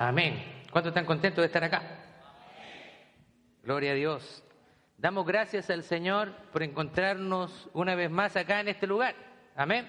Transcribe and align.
Amén. 0.00 0.42
¿Cuántos 0.70 0.92
están 0.92 1.04
contentos 1.04 1.42
de 1.42 1.46
estar 1.46 1.62
acá? 1.62 1.82
Gloria 3.62 3.92
a 3.92 3.94
Dios. 3.94 4.42
Damos 4.96 5.26
gracias 5.26 5.68
al 5.68 5.82
Señor 5.82 6.32
por 6.54 6.62
encontrarnos 6.62 7.68
una 7.74 7.94
vez 7.94 8.10
más 8.10 8.34
acá 8.34 8.60
en 8.60 8.68
este 8.68 8.86
lugar. 8.86 9.14
Amén. 9.54 9.86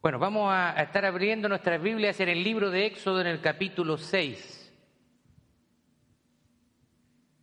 Bueno, 0.00 0.18
vamos 0.18 0.52
a 0.52 0.72
estar 0.82 1.04
abriendo 1.04 1.48
nuestras 1.48 1.80
Biblias 1.80 2.18
en 2.18 2.30
el 2.30 2.42
libro 2.42 2.72
de 2.72 2.86
Éxodo 2.86 3.20
en 3.20 3.28
el 3.28 3.40
capítulo 3.40 3.96
6. 3.96 4.74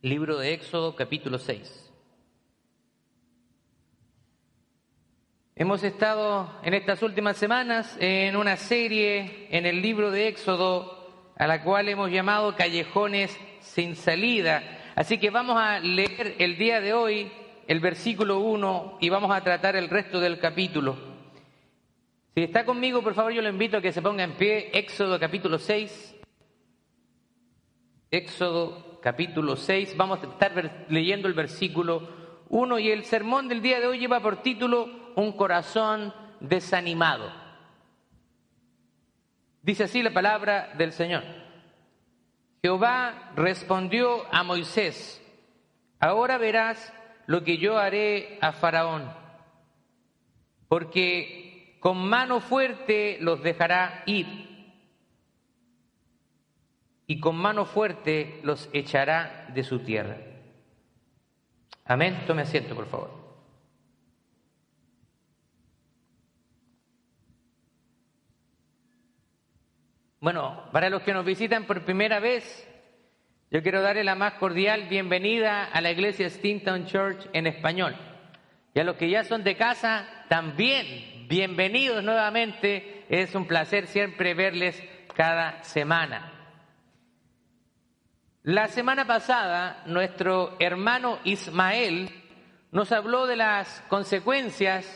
Libro 0.02 0.36
de 0.36 0.52
Éxodo, 0.52 0.94
capítulo 0.94 1.38
6. 1.38 1.89
Hemos 5.60 5.84
estado 5.84 6.50
en 6.62 6.72
estas 6.72 7.02
últimas 7.02 7.36
semanas 7.36 7.94
en 8.00 8.34
una 8.34 8.56
serie 8.56 9.46
en 9.50 9.66
el 9.66 9.82
libro 9.82 10.10
de 10.10 10.26
Éxodo 10.26 11.06
a 11.36 11.46
la 11.46 11.62
cual 11.62 11.90
hemos 11.90 12.10
llamado 12.10 12.56
Callejones 12.56 13.38
sin 13.60 13.94
salida. 13.94 14.62
Así 14.94 15.18
que 15.18 15.28
vamos 15.28 15.58
a 15.58 15.78
leer 15.80 16.36
el 16.38 16.56
día 16.56 16.80
de 16.80 16.94
hoy 16.94 17.30
el 17.66 17.78
versículo 17.78 18.38
1 18.38 18.96
y 19.02 19.10
vamos 19.10 19.30
a 19.30 19.42
tratar 19.42 19.76
el 19.76 19.90
resto 19.90 20.18
del 20.18 20.38
capítulo. 20.38 20.96
Si 22.34 22.42
está 22.42 22.64
conmigo, 22.64 23.02
por 23.02 23.12
favor, 23.12 23.30
yo 23.30 23.42
lo 23.42 23.50
invito 23.50 23.76
a 23.76 23.82
que 23.82 23.92
se 23.92 24.00
ponga 24.00 24.24
en 24.24 24.36
pie 24.36 24.70
Éxodo 24.72 25.20
capítulo 25.20 25.58
6. 25.58 26.16
Éxodo 28.10 28.98
capítulo 29.02 29.56
6, 29.56 29.94
vamos 29.94 30.20
a 30.22 30.26
estar 30.26 30.86
leyendo 30.88 31.28
el 31.28 31.34
versículo 31.34 32.08
1 32.48 32.78
y 32.78 32.90
el 32.90 33.04
sermón 33.04 33.46
del 33.46 33.60
día 33.60 33.78
de 33.78 33.88
hoy 33.88 33.98
lleva 33.98 34.20
por 34.20 34.40
título 34.40 34.99
un 35.16 35.32
corazón 35.32 36.14
desanimado. 36.40 37.30
Dice 39.62 39.84
así 39.84 40.02
la 40.02 40.12
palabra 40.12 40.72
del 40.76 40.92
Señor. 40.92 41.22
Jehová 42.62 43.32
respondió 43.36 44.26
a 44.32 44.42
Moisés, 44.42 45.22
ahora 45.98 46.38
verás 46.38 46.92
lo 47.26 47.44
que 47.44 47.58
yo 47.58 47.78
haré 47.78 48.38
a 48.40 48.52
Faraón, 48.52 49.10
porque 50.68 51.78
con 51.80 51.96
mano 51.98 52.40
fuerte 52.40 53.18
los 53.20 53.42
dejará 53.42 54.02
ir 54.06 54.50
y 57.06 57.18
con 57.18 57.36
mano 57.36 57.64
fuerte 57.64 58.40
los 58.44 58.68
echará 58.72 59.46
de 59.52 59.64
su 59.64 59.80
tierra. 59.80 60.16
Amén. 61.84 62.22
Tome 62.26 62.42
asiento, 62.42 62.74
por 62.74 62.86
favor. 62.86 63.19
Bueno, 70.20 70.68
para 70.70 70.90
los 70.90 71.00
que 71.00 71.14
nos 71.14 71.24
visitan 71.24 71.64
por 71.64 71.82
primera 71.86 72.20
vez, 72.20 72.68
yo 73.50 73.62
quiero 73.62 73.80
darle 73.80 74.04
la 74.04 74.14
más 74.14 74.34
cordial 74.34 74.86
bienvenida 74.90 75.64
a 75.64 75.80
la 75.80 75.90
iglesia 75.90 76.28
Stinton 76.28 76.84
Church 76.84 77.26
en 77.32 77.46
español. 77.46 77.96
Y 78.74 78.80
a 78.80 78.84
los 78.84 78.96
que 78.96 79.08
ya 79.08 79.24
son 79.24 79.42
de 79.42 79.56
casa, 79.56 80.06
también 80.28 81.26
bienvenidos 81.26 82.04
nuevamente. 82.04 83.06
Es 83.08 83.34
un 83.34 83.46
placer 83.46 83.86
siempre 83.86 84.34
verles 84.34 84.78
cada 85.16 85.64
semana. 85.64 86.30
La 88.42 88.68
semana 88.68 89.06
pasada, 89.06 89.82
nuestro 89.86 90.54
hermano 90.60 91.18
Ismael 91.24 92.10
nos 92.72 92.92
habló 92.92 93.26
de 93.26 93.36
las 93.36 93.82
consecuencias 93.88 94.86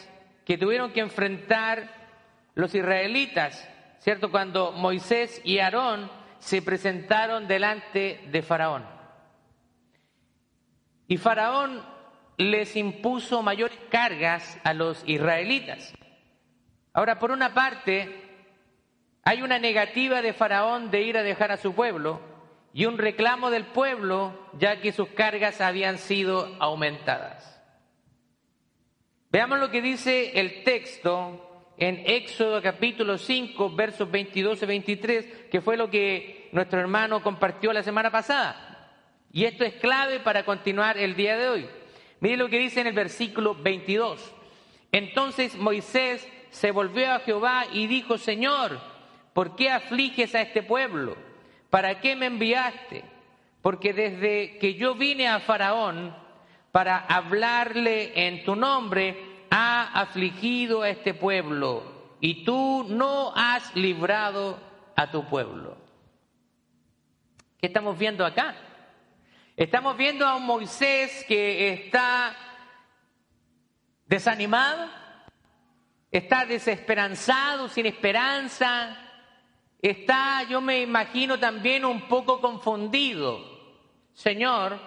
que 0.44 0.59
tuvieron 0.59 0.92
que 0.92 1.00
enfrentar 1.00 1.88
los 2.55 2.75
israelitas 2.75 3.70
¿cierto? 4.05 4.30
Cuando 4.30 4.72
Moisés 4.72 5.41
y 5.44 5.60
Aarón 5.60 6.10
se 6.38 6.60
presentaron 6.60 7.48
delante 7.48 8.20
de 8.30 8.42
Faraón. 8.42 8.84
Y 11.08 11.16
Faraón 11.16 11.82
les 12.37 12.76
impuso 12.76 13.42
mayores 13.42 13.78
cargas 13.88 14.60
a 14.62 14.75
los 14.75 15.03
israelitas. 15.06 15.94
Ahora, 16.92 17.19
por 17.19 17.31
una 17.31 17.54
parte, 17.54 18.44
hay 19.22 19.41
una 19.41 19.59
negativa 19.59 20.21
de 20.21 20.34
Faraón 20.34 20.91
de 20.91 21.00
ir 21.00 21.16
a 21.16 21.22
dejar 21.22 21.50
a 21.50 21.56
su 21.56 21.75
pueblo 21.75 22.21
y 22.75 22.84
un 22.84 22.98
reclamo 22.98 23.50
del 23.50 23.65
pueblo 23.65 24.50
ya 24.59 24.82
que 24.82 24.92
sus 24.92 25.09
cargas 25.09 25.62
habían 25.62 25.97
sido 25.97 26.54
aumentadas. 26.60 27.59
Veamos 29.31 29.59
lo 29.60 29.71
que 29.71 29.81
dice 29.81 30.38
el 30.38 30.62
texto 30.62 31.53
en 31.76 32.02
Éxodo 32.06 32.62
capítulo 32.62 33.18
5, 33.18 33.70
versos 33.70 34.10
22 34.10 34.62
y 34.62 34.66
23, 34.66 35.26
que 35.50 35.60
fue 35.60 35.76
lo 35.76 35.90
que 35.90 36.48
nuestro 36.52 36.80
hermano 36.80 37.22
compartió 37.22 37.72
la 37.72 37.82
semana 37.82 38.10
pasada. 38.10 38.92
Y 39.32 39.44
esto 39.44 39.64
es 39.64 39.74
clave 39.74 40.20
para 40.20 40.44
continuar 40.44 40.96
el 40.96 41.16
día 41.16 41.36
de 41.36 41.48
hoy. 41.48 41.66
Mire 42.20 42.36
lo 42.36 42.48
que 42.48 42.58
dice 42.58 42.80
en 42.80 42.86
el 42.86 42.94
versículo 42.94 43.56
22. 43.56 44.32
Entonces 44.92 45.56
Moisés 45.56 46.26
se 46.50 46.70
volvió 46.70 47.12
a 47.12 47.18
Jehová 47.20 47.66
y 47.72 47.88
dijo, 47.88 48.16
Señor, 48.16 48.78
¿por 49.32 49.56
qué 49.56 49.70
afliges 49.70 50.36
a 50.36 50.42
este 50.42 50.62
pueblo? 50.62 51.16
¿Para 51.68 52.00
qué 52.00 52.14
me 52.14 52.26
enviaste? 52.26 53.02
Porque 53.60 53.92
desde 53.92 54.58
que 54.58 54.74
yo 54.74 54.94
vine 54.94 55.26
a 55.26 55.41
Faraón 55.41 56.14
para 56.70 56.98
hablarle 56.98 58.12
en 58.26 58.44
tu 58.44 58.54
nombre, 58.54 59.34
ha 59.56 60.00
afligido 60.00 60.82
a 60.82 60.88
este 60.88 61.15
pueblo 61.15 61.84
y 62.20 62.44
tú 62.44 62.84
no 62.88 63.32
has 63.37 63.72
librado 63.76 64.59
a 64.97 65.12
tu 65.12 65.25
pueblo. 65.28 65.76
¿Qué 67.60 67.69
estamos 67.69 67.97
viendo 67.97 68.26
acá? 68.26 68.56
Estamos 69.56 69.97
viendo 69.97 70.26
a 70.26 70.34
un 70.34 70.44
Moisés 70.44 71.25
que 71.28 71.72
está 71.72 72.37
desanimado, 74.06 74.91
está 76.10 76.47
desesperanzado, 76.47 77.69
sin 77.69 77.86
esperanza, 77.86 78.98
está, 79.81 80.42
yo 80.48 80.60
me 80.60 80.81
imagino 80.81 81.38
también 81.38 81.84
un 81.84 82.09
poco 82.09 82.41
confundido. 82.41 83.38
Señor, 84.15 84.81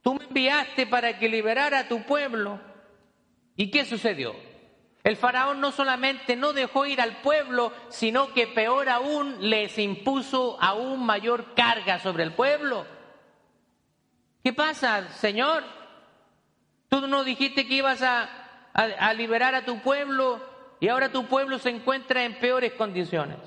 tú 0.00 0.14
me 0.14 0.26
enviaste 0.26 0.86
para 0.86 1.18
que 1.18 1.28
liberara 1.28 1.80
a 1.80 1.88
tu 1.88 2.04
pueblo 2.04 2.73
¿Y 3.56 3.70
qué 3.70 3.84
sucedió? 3.84 4.34
El 5.04 5.16
faraón 5.18 5.60
no 5.60 5.70
solamente 5.70 6.34
no 6.34 6.54
dejó 6.54 6.86
ir 6.86 7.00
al 7.00 7.18
pueblo, 7.18 7.72
sino 7.90 8.32
que 8.32 8.46
peor 8.46 8.88
aún 8.88 9.36
les 9.50 9.78
impuso 9.78 10.56
aún 10.60 11.04
mayor 11.04 11.54
carga 11.54 11.98
sobre 11.98 12.22
el 12.24 12.32
pueblo. 12.32 12.86
¿Qué 14.42 14.54
pasa, 14.54 15.08
Señor? 15.10 15.62
Tú 16.88 17.06
no 17.06 17.22
dijiste 17.22 17.66
que 17.66 17.74
ibas 17.74 18.00
a, 18.00 18.30
a, 18.72 19.12
liberar 19.12 19.54
a 19.54 19.66
tu 19.66 19.80
pueblo 19.80 20.40
y 20.80 20.88
ahora 20.88 21.12
tu 21.12 21.26
pueblo 21.26 21.58
se 21.58 21.68
encuentra 21.68 22.24
en 22.24 22.38
peores 22.38 22.72
condiciones. 22.72 23.38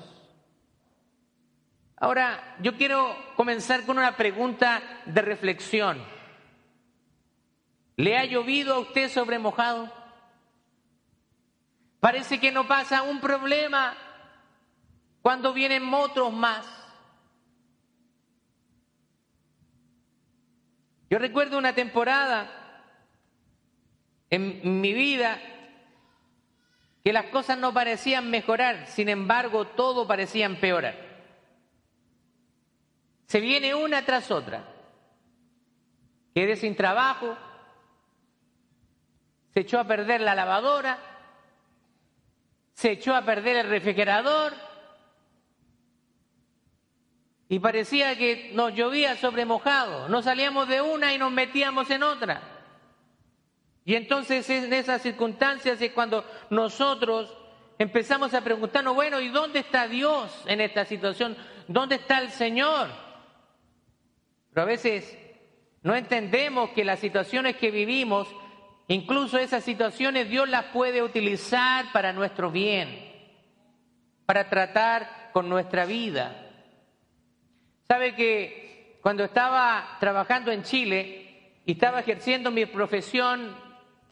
Ahora, 1.96 2.56
yo 2.60 2.76
quiero 2.76 3.16
comenzar 3.34 3.84
con 3.84 3.98
una 3.98 4.16
pregunta 4.16 4.80
de 5.06 5.22
reflexión. 5.22 6.00
¿Le 7.96 8.16
ha 8.16 8.24
llovido 8.24 8.74
a 8.74 8.78
usted 8.78 9.10
sobre 9.10 9.40
mojado? 9.40 9.97
Parece 12.00 12.38
que 12.38 12.52
no 12.52 12.66
pasa 12.66 13.02
un 13.02 13.20
problema 13.20 13.96
cuando 15.20 15.52
vienen 15.52 15.92
otros 15.92 16.32
más. 16.32 16.66
Yo 21.10 21.18
recuerdo 21.18 21.58
una 21.58 21.74
temporada 21.74 22.50
en 24.30 24.80
mi 24.80 24.92
vida 24.92 25.40
que 27.02 27.12
las 27.12 27.26
cosas 27.26 27.58
no 27.58 27.72
parecían 27.72 28.30
mejorar, 28.30 28.86
sin 28.86 29.08
embargo 29.08 29.66
todo 29.66 30.06
parecía 30.06 30.46
empeorar. 30.46 31.08
Se 33.26 33.40
viene 33.40 33.74
una 33.74 34.04
tras 34.04 34.30
otra. 34.30 34.64
Quedé 36.34 36.56
sin 36.56 36.76
trabajo, 36.76 37.36
se 39.52 39.60
echó 39.60 39.80
a 39.80 39.86
perder 39.86 40.20
la 40.20 40.34
lavadora, 40.34 40.98
se 42.78 42.92
echó 42.92 43.12
a 43.16 43.24
perder 43.24 43.56
el 43.56 43.68
refrigerador 43.68 44.54
y 47.48 47.58
parecía 47.58 48.16
que 48.16 48.52
nos 48.54 48.72
llovía 48.72 49.16
sobre 49.16 49.44
mojado. 49.44 50.08
No 50.08 50.22
salíamos 50.22 50.68
de 50.68 50.80
una 50.80 51.12
y 51.12 51.18
nos 51.18 51.32
metíamos 51.32 51.90
en 51.90 52.04
otra. 52.04 52.40
Y 53.84 53.96
entonces 53.96 54.48
en 54.48 54.72
esas 54.72 55.02
circunstancias 55.02 55.82
es 55.82 55.90
cuando 55.90 56.24
nosotros 56.50 57.36
empezamos 57.80 58.32
a 58.32 58.42
preguntarnos, 58.42 58.94
bueno, 58.94 59.20
¿y 59.20 59.28
dónde 59.30 59.58
está 59.58 59.88
Dios 59.88 60.44
en 60.46 60.60
esta 60.60 60.84
situación? 60.84 61.36
¿Dónde 61.66 61.96
está 61.96 62.20
el 62.20 62.30
Señor? 62.30 62.86
Pero 64.50 64.62
a 64.62 64.66
veces 64.66 65.18
no 65.82 65.96
entendemos 65.96 66.70
que 66.70 66.84
las 66.84 67.00
situaciones 67.00 67.56
que 67.56 67.72
vivimos 67.72 68.28
Incluso 68.88 69.38
esas 69.38 69.62
situaciones 69.64 70.28
Dios 70.28 70.48
las 70.48 70.66
puede 70.66 71.02
utilizar 71.02 71.92
para 71.92 72.12
nuestro 72.12 72.50
bien. 72.50 73.06
para 74.26 74.50
tratar 74.50 75.30
con 75.32 75.48
nuestra 75.48 75.86
vida. 75.86 76.50
Sabe 77.86 78.14
que 78.14 78.98
cuando 79.00 79.24
estaba 79.24 79.96
trabajando 80.00 80.52
en 80.52 80.64
Chile 80.64 81.62
y 81.64 81.72
estaba 81.72 82.00
ejerciendo 82.00 82.50
mi 82.50 82.66
profesión 82.66 83.56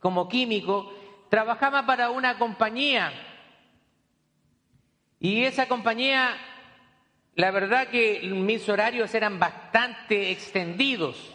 como 0.01 0.27
químico, 0.27 0.91
trabajaba 1.29 1.85
para 1.85 2.09
una 2.09 2.39
compañía 2.39 3.13
y 5.21 5.45
esa 5.45 5.67
compañía, 5.67 6.37
la 7.35 7.51
verdad 7.51 7.89
que 7.89 8.21
mis 8.23 8.69
horarios 8.69 9.15
eran 9.15 9.39
bastante 9.39 10.31
extendidos. 10.31 11.35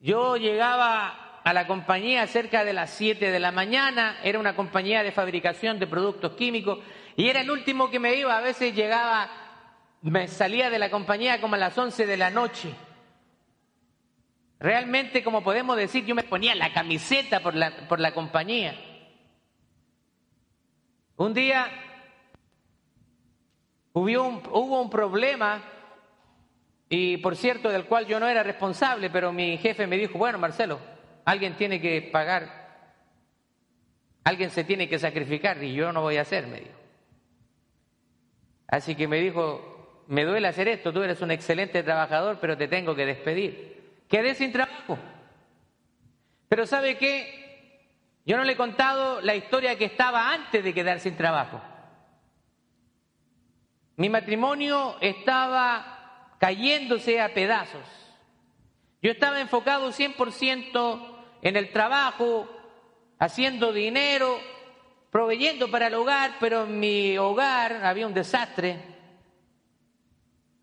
Yo 0.00 0.36
llegaba 0.36 1.31
a 1.44 1.52
la 1.52 1.66
compañía 1.66 2.26
cerca 2.26 2.64
de 2.64 2.72
las 2.72 2.90
7 2.90 3.30
de 3.30 3.40
la 3.40 3.50
mañana, 3.50 4.18
era 4.22 4.38
una 4.38 4.54
compañía 4.54 5.02
de 5.02 5.12
fabricación 5.12 5.78
de 5.78 5.86
productos 5.86 6.32
químicos 6.32 6.78
y 7.16 7.28
era 7.28 7.40
el 7.40 7.50
último 7.50 7.90
que 7.90 7.98
me 7.98 8.14
iba, 8.14 8.36
a 8.36 8.40
veces 8.40 8.74
llegaba, 8.74 9.28
me 10.02 10.28
salía 10.28 10.70
de 10.70 10.78
la 10.78 10.90
compañía 10.90 11.40
como 11.40 11.56
a 11.56 11.58
las 11.58 11.76
11 11.76 12.06
de 12.06 12.16
la 12.16 12.30
noche. 12.30 12.72
Realmente, 14.60 15.24
como 15.24 15.42
podemos 15.42 15.76
decir, 15.76 16.04
yo 16.04 16.14
me 16.14 16.22
ponía 16.22 16.54
la 16.54 16.72
camiseta 16.72 17.40
por 17.40 17.54
la, 17.54 17.88
por 17.88 17.98
la 17.98 18.14
compañía. 18.14 18.76
Un 21.16 21.34
día 21.34 21.66
hubo 23.92 24.22
un, 24.22 24.42
hubo 24.52 24.80
un 24.80 24.88
problema, 24.88 25.60
y 26.88 27.16
por 27.16 27.34
cierto, 27.34 27.68
del 27.68 27.86
cual 27.86 28.06
yo 28.06 28.20
no 28.20 28.28
era 28.28 28.44
responsable, 28.44 29.10
pero 29.10 29.32
mi 29.32 29.58
jefe 29.58 29.88
me 29.88 29.96
dijo, 29.96 30.16
bueno, 30.16 30.38
Marcelo, 30.38 30.91
alguien 31.24 31.56
tiene 31.56 31.80
que 31.80 32.02
pagar, 32.02 32.88
alguien 34.24 34.50
se 34.50 34.64
tiene 34.64 34.88
que 34.88 34.98
sacrificar 34.98 35.62
y 35.62 35.74
yo 35.74 35.92
no 35.92 36.02
voy 36.02 36.16
a 36.16 36.22
hacer, 36.22 36.46
me 36.46 36.60
dijo. 36.60 36.78
Así 38.68 38.94
que 38.94 39.06
me 39.06 39.18
dijo, 39.18 40.04
me 40.08 40.24
duele 40.24 40.48
hacer 40.48 40.68
esto, 40.68 40.92
tú 40.92 41.02
eres 41.02 41.20
un 41.20 41.30
excelente 41.30 41.82
trabajador, 41.82 42.38
pero 42.40 42.56
te 42.56 42.68
tengo 42.68 42.94
que 42.94 43.06
despedir. 43.06 44.02
Quedé 44.08 44.34
sin 44.34 44.52
trabajo. 44.52 44.98
Pero 46.48 46.66
¿sabe 46.66 46.96
qué? 46.96 47.88
Yo 48.24 48.36
no 48.36 48.44
le 48.44 48.52
he 48.52 48.56
contado 48.56 49.20
la 49.20 49.34
historia 49.34 49.76
que 49.76 49.86
estaba 49.86 50.32
antes 50.32 50.62
de 50.62 50.74
quedar 50.74 51.00
sin 51.00 51.16
trabajo. 51.16 51.60
Mi 53.96 54.08
matrimonio 54.08 54.96
estaba 55.00 56.36
cayéndose 56.38 57.20
a 57.20 57.34
pedazos. 57.34 57.86
Yo 59.02 59.10
estaba 59.10 59.40
enfocado 59.40 59.90
100% 59.92 61.11
en 61.42 61.56
el 61.56 61.72
trabajo, 61.72 62.48
haciendo 63.18 63.72
dinero, 63.72 64.38
proveyendo 65.10 65.70
para 65.70 65.88
el 65.88 65.94
hogar, 65.94 66.36
pero 66.38 66.64
en 66.64 66.78
mi 66.78 67.18
hogar 67.18 67.84
había 67.84 68.06
un 68.06 68.14
desastre. 68.14 68.80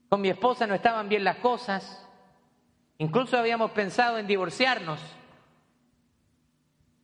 Con 0.07 0.21
mi 0.21 0.29
esposa 0.29 0.65
no 0.65 0.73
estaban 0.73 1.09
bien 1.09 1.23
las 1.23 1.37
cosas. 1.37 2.07
Incluso 2.97 3.37
habíamos 3.37 3.71
pensado 3.71 4.17
en 4.17 4.25
divorciarnos. 4.25 4.99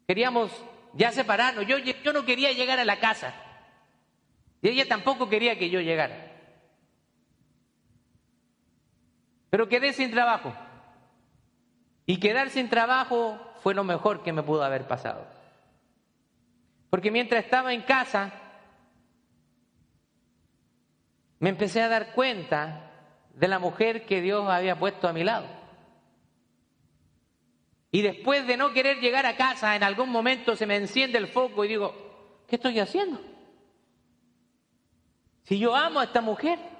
Queríamos 0.07 0.51
ya 0.93 1.11
separarnos. 1.11 1.67
Yo, 1.67 1.77
yo 1.77 2.13
no 2.13 2.25
quería 2.25 2.53
llegar 2.53 2.79
a 2.79 2.85
la 2.85 2.99
casa. 2.99 3.35
Y 4.61 4.69
ella 4.69 4.87
tampoco 4.87 5.29
quería 5.29 5.59
que 5.59 5.69
yo 5.69 5.81
llegara. 5.81 6.33
Pero 9.49 9.67
quedé 9.67 9.93
sin 9.93 10.11
trabajo. 10.11 10.53
Y 12.05 12.19
quedar 12.19 12.49
sin 12.49 12.69
trabajo 12.69 13.39
fue 13.61 13.73
lo 13.73 13.83
mejor 13.83 14.23
que 14.23 14.33
me 14.33 14.43
pudo 14.43 14.63
haber 14.63 14.87
pasado. 14.87 15.25
Porque 16.89 17.11
mientras 17.11 17.43
estaba 17.43 17.73
en 17.73 17.81
casa, 17.81 18.31
me 21.39 21.49
empecé 21.49 21.81
a 21.81 21.89
dar 21.89 22.13
cuenta 22.13 22.91
de 23.33 23.47
la 23.47 23.59
mujer 23.59 24.05
que 24.05 24.21
Dios 24.21 24.47
había 24.47 24.77
puesto 24.77 25.07
a 25.07 25.13
mi 25.13 25.23
lado. 25.23 25.47
Y 27.91 28.01
después 28.01 28.45
de 28.45 28.57
no 28.57 28.73
querer 28.73 28.99
llegar 28.99 29.25
a 29.25 29.35
casa, 29.35 29.75
en 29.75 29.83
algún 29.83 30.09
momento 30.09 30.55
se 30.55 30.65
me 30.65 30.75
enciende 30.75 31.17
el 31.17 31.27
foco 31.27 31.65
y 31.65 31.69
digo, 31.69 32.43
¿qué 32.47 32.57
estoy 32.57 32.79
haciendo? 32.79 33.19
Si 35.43 35.57
yo 35.57 35.75
amo 35.75 35.99
a 35.99 36.05
esta 36.05 36.21
mujer. 36.21 36.74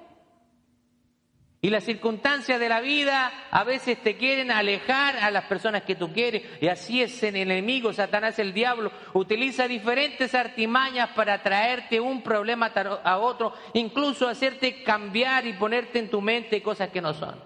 Y 1.66 1.72
las 1.72 1.84
circunstancias 1.84 2.60
de 2.60 2.70
la 2.70 2.80
vida 2.80 3.48
a 3.50 3.64
veces 3.64 3.98
te 3.98 4.18
quieren 4.18 4.52
alejar 4.52 5.18
a 5.18 5.32
las 5.32 5.46
personas 5.46 5.82
que 5.82 5.96
tú 5.96 6.14
quieres. 6.14 6.44
Y 6.62 6.68
así 6.68 7.02
es 7.02 7.24
el 7.24 7.36
enemigo, 7.38 7.92
Satanás, 7.92 8.38
el 8.38 8.54
diablo. 8.54 8.92
Utiliza 9.14 9.68
diferentes 9.68 10.36
artimañas 10.36 11.10
para 11.16 11.42
traerte 11.42 12.00
un 12.00 12.22
problema 12.22 12.68
a 12.68 13.18
otro, 13.18 13.56
incluso 13.74 14.28
hacerte 14.28 14.84
cambiar 14.84 15.48
y 15.48 15.54
ponerte 15.54 15.98
en 15.98 16.12
tu 16.12 16.22
mente 16.22 16.62
cosas 16.62 16.90
que 16.90 17.02
no 17.02 17.16
son. 17.16 17.42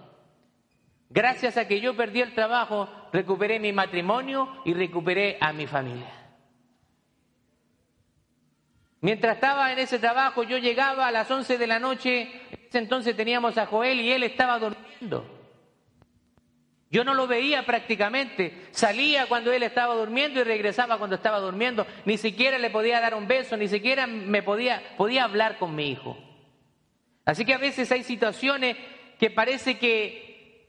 Gracias 1.10 1.56
a 1.56 1.66
que 1.66 1.80
yo 1.80 1.96
perdí 1.96 2.20
el 2.20 2.36
trabajo, 2.36 2.90
recuperé 3.14 3.58
mi 3.58 3.72
matrimonio 3.72 4.50
y 4.66 4.74
recuperé 4.74 5.38
a 5.40 5.54
mi 5.54 5.66
familia. 5.66 6.20
Mientras 9.02 9.36
estaba 9.36 9.72
en 9.72 9.80
ese 9.80 9.98
trabajo, 9.98 10.44
yo 10.44 10.58
llegaba 10.58 11.08
a 11.08 11.12
las 11.12 11.32
11 11.32 11.58
de 11.58 11.68
la 11.68 11.80
noche, 11.80 12.30
entonces 12.78 13.16
teníamos 13.16 13.58
a 13.58 13.66
Joel 13.66 14.00
y 14.00 14.12
él 14.12 14.24
estaba 14.24 14.60
durmiendo. 14.60 15.40
Yo 16.92 17.04
no 17.04 17.14
lo 17.14 17.28
veía 17.28 17.66
prácticamente, 17.66 18.68
salía 18.72 19.28
cuando 19.28 19.52
él 19.52 19.62
estaba 19.62 19.94
durmiendo 19.94 20.40
y 20.40 20.44
regresaba 20.44 20.98
cuando 20.98 21.16
estaba 21.16 21.40
durmiendo, 21.40 21.86
ni 22.06 22.18
siquiera 22.18 22.58
le 22.58 22.72
podía 22.72 23.00
dar 23.00 23.14
un 23.14 23.28
beso, 23.28 23.56
ni 23.58 23.68
siquiera 23.68 24.08
me 24.08 24.42
podía, 24.42 24.82
podía 24.98 25.26
hablar 25.26 25.60
con 25.60 25.76
mi 25.76 25.92
hijo. 25.92 26.18
Así 27.26 27.46
que 27.46 27.54
a 27.54 27.60
veces 27.60 27.92
hay 27.92 28.04
situaciones 28.04 28.76
que 29.20 29.30
parece 29.30 29.78
que 29.78 30.68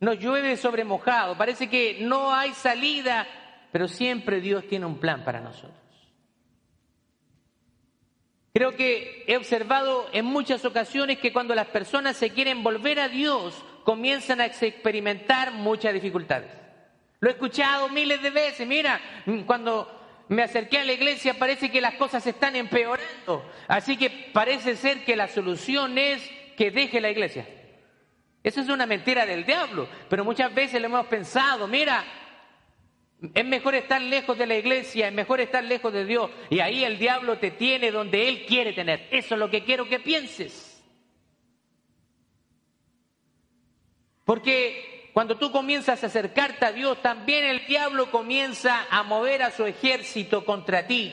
nos 0.00 0.18
llueve 0.18 0.58
sobre 0.58 0.84
mojado, 0.84 1.38
parece 1.38 1.70
que 1.70 1.98
no 2.02 2.34
hay 2.34 2.52
salida, 2.52 3.26
pero 3.70 3.88
siempre 3.88 4.42
Dios 4.42 4.66
tiene 4.68 4.84
un 4.84 4.98
plan 4.98 5.24
para 5.24 5.40
nosotros. 5.40 5.81
Creo 8.54 8.76
que 8.76 9.24
he 9.26 9.36
observado 9.36 10.08
en 10.12 10.26
muchas 10.26 10.64
ocasiones 10.64 11.18
que 11.18 11.32
cuando 11.32 11.54
las 11.54 11.68
personas 11.68 12.16
se 12.16 12.30
quieren 12.30 12.62
volver 12.62 13.00
a 13.00 13.08
Dios, 13.08 13.54
comienzan 13.84 14.40
a 14.40 14.46
experimentar 14.46 15.52
muchas 15.52 15.94
dificultades. 15.94 16.50
Lo 17.20 17.30
he 17.30 17.32
escuchado 17.32 17.88
miles 17.88 18.20
de 18.20 18.30
veces. 18.30 18.66
Mira, 18.66 19.00
cuando 19.46 19.88
me 20.28 20.42
acerqué 20.42 20.78
a 20.78 20.84
la 20.84 20.92
iglesia 20.92 21.34
parece 21.34 21.70
que 21.70 21.80
las 21.80 21.94
cosas 21.94 22.26
están 22.26 22.54
empeorando. 22.56 23.48
Así 23.68 23.96
que 23.96 24.10
parece 24.32 24.76
ser 24.76 25.04
que 25.04 25.16
la 25.16 25.28
solución 25.28 25.96
es 25.96 26.22
que 26.56 26.70
deje 26.70 27.00
la 27.00 27.10
iglesia. 27.10 27.46
Eso 28.42 28.60
es 28.60 28.68
una 28.68 28.86
mentira 28.86 29.24
del 29.24 29.46
diablo, 29.46 29.88
pero 30.10 30.24
muchas 30.24 30.52
veces 30.52 30.80
lo 30.80 30.88
hemos 30.88 31.06
pensado. 31.06 31.66
Mira, 31.68 32.04
es 33.34 33.44
mejor 33.44 33.74
estar 33.74 34.02
lejos 34.02 34.36
de 34.36 34.46
la 34.46 34.56
iglesia, 34.56 35.08
es 35.08 35.14
mejor 35.14 35.40
estar 35.40 35.62
lejos 35.62 35.92
de 35.92 36.04
Dios. 36.04 36.30
Y 36.50 36.60
ahí 36.60 36.84
el 36.84 36.98
diablo 36.98 37.38
te 37.38 37.52
tiene 37.52 37.92
donde 37.92 38.28
Él 38.28 38.44
quiere 38.46 38.72
tener. 38.72 39.06
Eso 39.10 39.34
es 39.34 39.38
lo 39.38 39.48
que 39.48 39.62
quiero 39.62 39.88
que 39.88 40.00
pienses. 40.00 40.82
Porque 44.24 45.10
cuando 45.12 45.36
tú 45.36 45.52
comienzas 45.52 46.02
a 46.02 46.06
acercarte 46.06 46.64
a 46.64 46.72
Dios, 46.72 47.00
también 47.00 47.44
el 47.44 47.66
diablo 47.66 48.10
comienza 48.10 48.86
a 48.90 49.02
mover 49.02 49.42
a 49.42 49.50
su 49.50 49.66
ejército 49.66 50.44
contra 50.44 50.86
ti. 50.86 51.12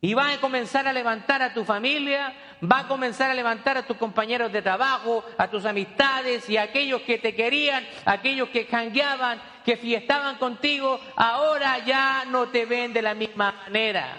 Y 0.00 0.14
va 0.14 0.32
a 0.32 0.40
comenzar 0.40 0.86
a 0.86 0.92
levantar 0.92 1.42
a 1.42 1.52
tu 1.52 1.64
familia, 1.64 2.32
va 2.62 2.80
a 2.80 2.88
comenzar 2.88 3.30
a 3.30 3.34
levantar 3.34 3.76
a 3.78 3.86
tus 3.86 3.96
compañeros 3.96 4.52
de 4.52 4.62
trabajo, 4.62 5.24
a 5.36 5.50
tus 5.50 5.64
amistades 5.64 6.48
y 6.48 6.56
a 6.56 6.62
aquellos 6.62 7.02
que 7.02 7.18
te 7.18 7.34
querían, 7.34 7.84
aquellos 8.04 8.48
que 8.50 8.66
jangueaban, 8.66 9.42
que 9.68 9.76
fiestaban 9.76 10.38
contigo, 10.38 10.98
ahora 11.14 11.84
ya 11.84 12.24
no 12.26 12.48
te 12.48 12.64
ven 12.64 12.94
de 12.94 13.02
la 13.02 13.12
misma 13.12 13.52
manera. 13.52 14.16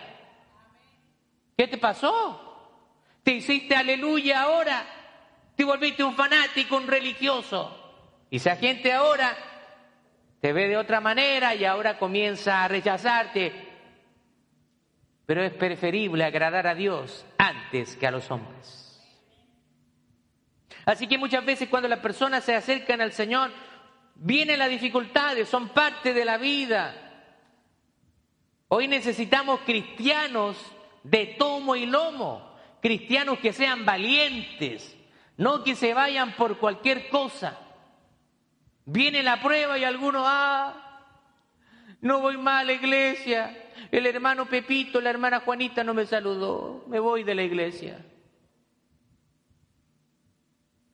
¿Qué 1.58 1.68
te 1.68 1.80
pasó? 1.80 2.78
¿Te 3.24 3.32
hiciste 3.32 3.76
aleluya 3.76 4.44
ahora? 4.44 4.86
¿Te 5.56 5.64
volviste 5.64 6.04
un 6.04 6.14
fanático, 6.14 6.78
un 6.78 6.86
religioso? 6.86 7.76
Y 8.30 8.36
esa 8.36 8.58
gente 8.58 8.94
ahora 8.94 9.36
te 10.40 10.54
ve 10.54 10.68
de 10.68 10.78
otra 10.78 11.02
manera 11.02 11.56
y 11.56 11.66
ahora 11.66 11.98
comienza 11.98 12.64
a 12.64 12.68
rechazarte 12.68 13.52
pero 15.26 15.44
es 15.44 15.52
preferible 15.54 16.26
agradar 16.26 16.68
a 16.68 16.76
Dios 16.76 17.26
antes 17.40 17.96
que 17.96 18.06
a 18.06 18.12
los 18.12 18.30
hombres. 18.30 19.02
Así 20.86 21.08
que 21.08 21.18
muchas 21.18 21.44
veces 21.44 21.70
cuando 21.70 21.88
las 21.88 22.00
personas 22.00 22.44
se 22.44 22.56
acercan 22.56 23.02
al 23.02 23.14
Señor, 23.14 23.52
vienen 24.20 24.60
las 24.60 24.70
dificultades, 24.70 25.48
son 25.48 25.70
parte 25.70 26.14
de 26.14 26.26
la 26.26 26.38
vida. 26.38 26.94
Hoy 28.68 28.88
necesitamos 28.88 29.62
cristianos 29.62 30.58
de 31.04 31.36
tomo 31.40 31.76
y 31.76 31.86
lomo, 31.86 32.56
cristianos 32.82 33.40
que 33.40 33.54
sean 33.54 33.86
valientes, 33.86 34.96
no 35.38 35.64
que 35.64 35.76
se 35.76 35.94
vayan 35.94 36.34
por 36.34 36.60
cualquier 36.60 37.10
cosa. 37.10 37.58
Viene 38.86 39.24
la 39.24 39.42
prueba 39.42 39.78
y 39.78 39.84
algunos, 39.84 40.24
ah, 40.26 41.06
no 42.02 42.20
voy 42.20 42.38
más 42.38 42.62
a 42.62 42.66
la 42.66 42.74
iglesia, 42.74 43.66
El 43.92 44.06
hermano 44.06 44.46
Pepito, 44.46 45.02
la 45.02 45.10
hermana 45.10 45.40
Juanita 45.40 45.84
no 45.84 45.94
me 45.94 46.06
saludó, 46.06 46.84
me 46.88 47.00
voy 47.00 47.24
de 47.24 47.34
la 47.34 47.44
iglesia. 47.44 48.06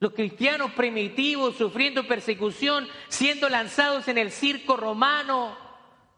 Los 0.05 0.13
cristianos 0.13 0.71
primitivos 0.73 1.55
sufriendo 1.55 2.07
persecución, 2.07 2.87
siendo 3.07 3.49
lanzados 3.49 4.07
en 4.07 4.19
el 4.19 4.29
circo 4.29 4.77
romano, 4.77 5.57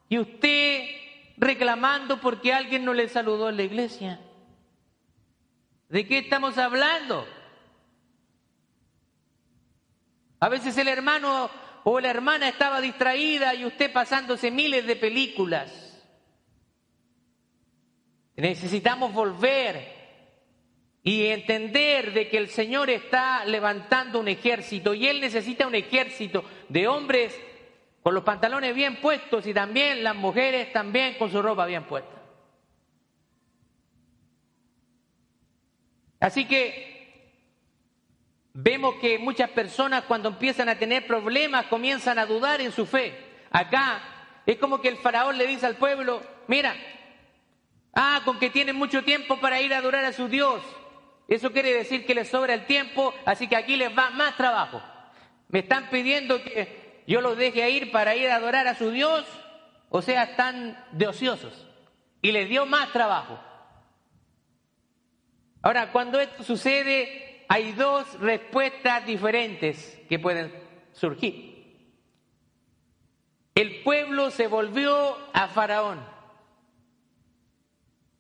y 0.10 0.20
usted 0.20 0.90
reclamando 1.38 2.20
porque 2.20 2.52
alguien 2.52 2.84
no 2.84 2.94
le 2.94 3.08
saludó 3.08 3.48
en 3.48 3.56
la 3.56 3.64
iglesia. 3.64 4.20
¿De 5.88 6.06
qué 6.06 6.18
estamos 6.18 6.58
hablando? 6.58 7.26
A 10.42 10.50
veces 10.50 10.78
el 10.78 10.90
hermano 10.90 11.50
o 11.86 12.02
la 12.02 12.10
hermana 12.10 12.50
estaba 12.50 12.82
distraída 12.82 13.56
y 13.56 13.64
usted 13.64 13.94
pasándose 13.94 14.52
miles 14.52 14.86
de 14.86 14.98
películas. 14.98 16.04
Necesitamos 18.36 19.14
volver 19.14 19.97
y 21.08 21.28
entender 21.28 22.12
de 22.12 22.28
que 22.28 22.38
el 22.38 22.50
Señor 22.50 22.90
está 22.90 23.46
levantando 23.46 24.20
un 24.20 24.28
ejército 24.28 24.94
y 24.94 25.08
Él 25.08 25.22
necesita 25.22 25.66
un 25.66 25.74
ejército 25.74 26.44
de 26.68 26.86
hombres 26.86 27.34
con 28.04 28.14
los 28.14 28.26
pantalones 28.26 28.76
bien 28.76 28.98
puestos 28.98 29.48
y 29.48 29.54
también 29.54 30.04
las 30.04 30.18
mujeres 30.18 30.74
también 30.74 31.14
con 31.14 31.32
su 31.32 31.42
ropa 31.42 31.66
bien 31.66 31.86
puesta. 31.86 32.12
Así 36.20 36.44
que 36.44 36.98
Vemos 38.60 38.96
que 38.96 39.20
muchas 39.20 39.52
personas 39.52 40.06
cuando 40.06 40.30
empiezan 40.30 40.68
a 40.68 40.80
tener 40.80 41.06
problemas 41.06 41.68
comienzan 41.68 42.18
a 42.18 42.26
dudar 42.26 42.60
en 42.60 42.72
su 42.72 42.88
fe. 42.88 43.14
Acá 43.52 44.02
es 44.48 44.58
como 44.58 44.82
que 44.82 44.88
el 44.88 44.98
faraón 44.98 45.38
le 45.38 45.46
dice 45.46 45.68
al 45.68 45.76
pueblo, 45.76 46.24
mira, 46.48 46.76
ah, 47.94 48.24
con 48.26 48.40
que 48.40 48.50
tienen 48.50 48.76
mucho 48.76 49.04
tiempo 49.04 49.40
para 49.40 49.62
ir 49.62 49.76
a 49.76 49.78
adorar 49.78 50.04
a 50.06 50.12
su 50.12 50.28
Dios. 50.28 50.64
Eso 51.28 51.52
quiere 51.52 51.74
decir 51.74 52.06
que 52.06 52.16
les 52.16 52.30
sobra 52.30 52.54
el 52.54 52.66
tiempo, 52.66 53.14
así 53.26 53.48
que 53.48 53.58
aquí 53.58 53.76
les 53.76 53.96
va 53.96 54.10
más 54.12 54.38
trabajo. 54.38 54.82
Me 55.50 55.60
están 55.60 55.90
pidiendo 55.90 56.42
que 56.42 57.04
yo 57.06 57.22
los 57.22 57.38
deje 57.38 57.70
ir 57.70 57.92
para 57.92 58.16
ir 58.16 58.30
a 58.30 58.36
adorar 58.36 58.68
a 58.68 58.76
su 58.76 58.92
Dios, 58.92 59.26
o 59.90 60.02
sea, 60.02 60.24
están 60.24 60.84
de 60.92 61.08
ociosos. 61.08 61.68
Y 62.22 62.32
les 62.32 62.48
dio 62.50 62.66
más 62.66 62.92
trabajo. 62.92 63.40
Ahora, 65.62 65.92
cuando 65.92 66.20
esto 66.20 66.44
sucede, 66.44 67.46
hay 67.50 67.74
dos 67.74 68.20
respuestas 68.20 69.06
diferentes 69.06 70.00
que 70.08 70.20
pueden 70.20 70.54
surgir. 70.94 71.58
El 73.54 73.82
pueblo 73.84 74.32
se 74.32 74.48
volvió 74.48 75.18
a 75.34 75.48
Faraón, 75.48 76.00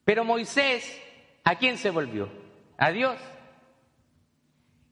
pero 0.03 0.25
Moisés, 0.25 1.01
¿a 1.43 1.55
quién 1.55 1.77
se 1.77 1.89
volvió? 1.89 2.46
A 2.77 2.91
Dios. 2.91 3.17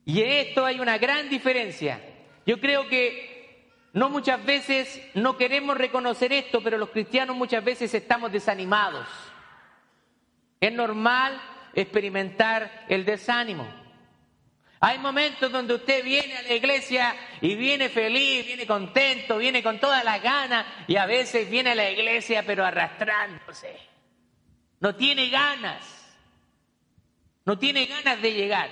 Y 0.04 0.22
en 0.22 0.30
esto 0.30 0.64
hay 0.64 0.80
una 0.80 0.98
gran 0.98 1.28
diferencia. 1.28 2.00
Yo 2.44 2.60
creo 2.60 2.88
que 2.88 3.72
no 3.92 4.10
muchas 4.10 4.44
veces 4.44 5.00
no 5.14 5.36
queremos 5.36 5.76
reconocer 5.76 6.32
esto, 6.32 6.62
pero 6.62 6.78
los 6.78 6.90
cristianos 6.90 7.36
muchas 7.36 7.64
veces 7.64 7.92
estamos 7.94 8.30
desanimados. 8.30 9.08
Es 10.60 10.72
normal 10.72 11.40
experimentar 11.74 12.84
el 12.88 13.04
desánimo. 13.04 13.66
Hay 14.80 14.98
momentos 14.98 15.50
donde 15.50 15.74
usted 15.74 16.04
viene 16.04 16.36
a 16.36 16.42
la 16.42 16.52
iglesia 16.52 17.16
y 17.40 17.54
viene 17.54 17.88
feliz, 17.88 18.46
viene 18.46 18.66
contento, 18.66 19.38
viene 19.38 19.62
con 19.62 19.80
todas 19.80 20.04
las 20.04 20.22
ganas 20.22 20.66
y 20.86 20.96
a 20.96 21.06
veces 21.06 21.48
viene 21.48 21.70
a 21.70 21.74
la 21.74 21.90
iglesia 21.90 22.44
pero 22.46 22.64
arrastrándose. 22.64 23.76
No 24.80 24.94
tiene 24.94 25.30
ganas. 25.30 25.95
No 27.46 27.58
tiene 27.58 27.86
ganas 27.86 28.20
de 28.20 28.34
llegar. 28.34 28.68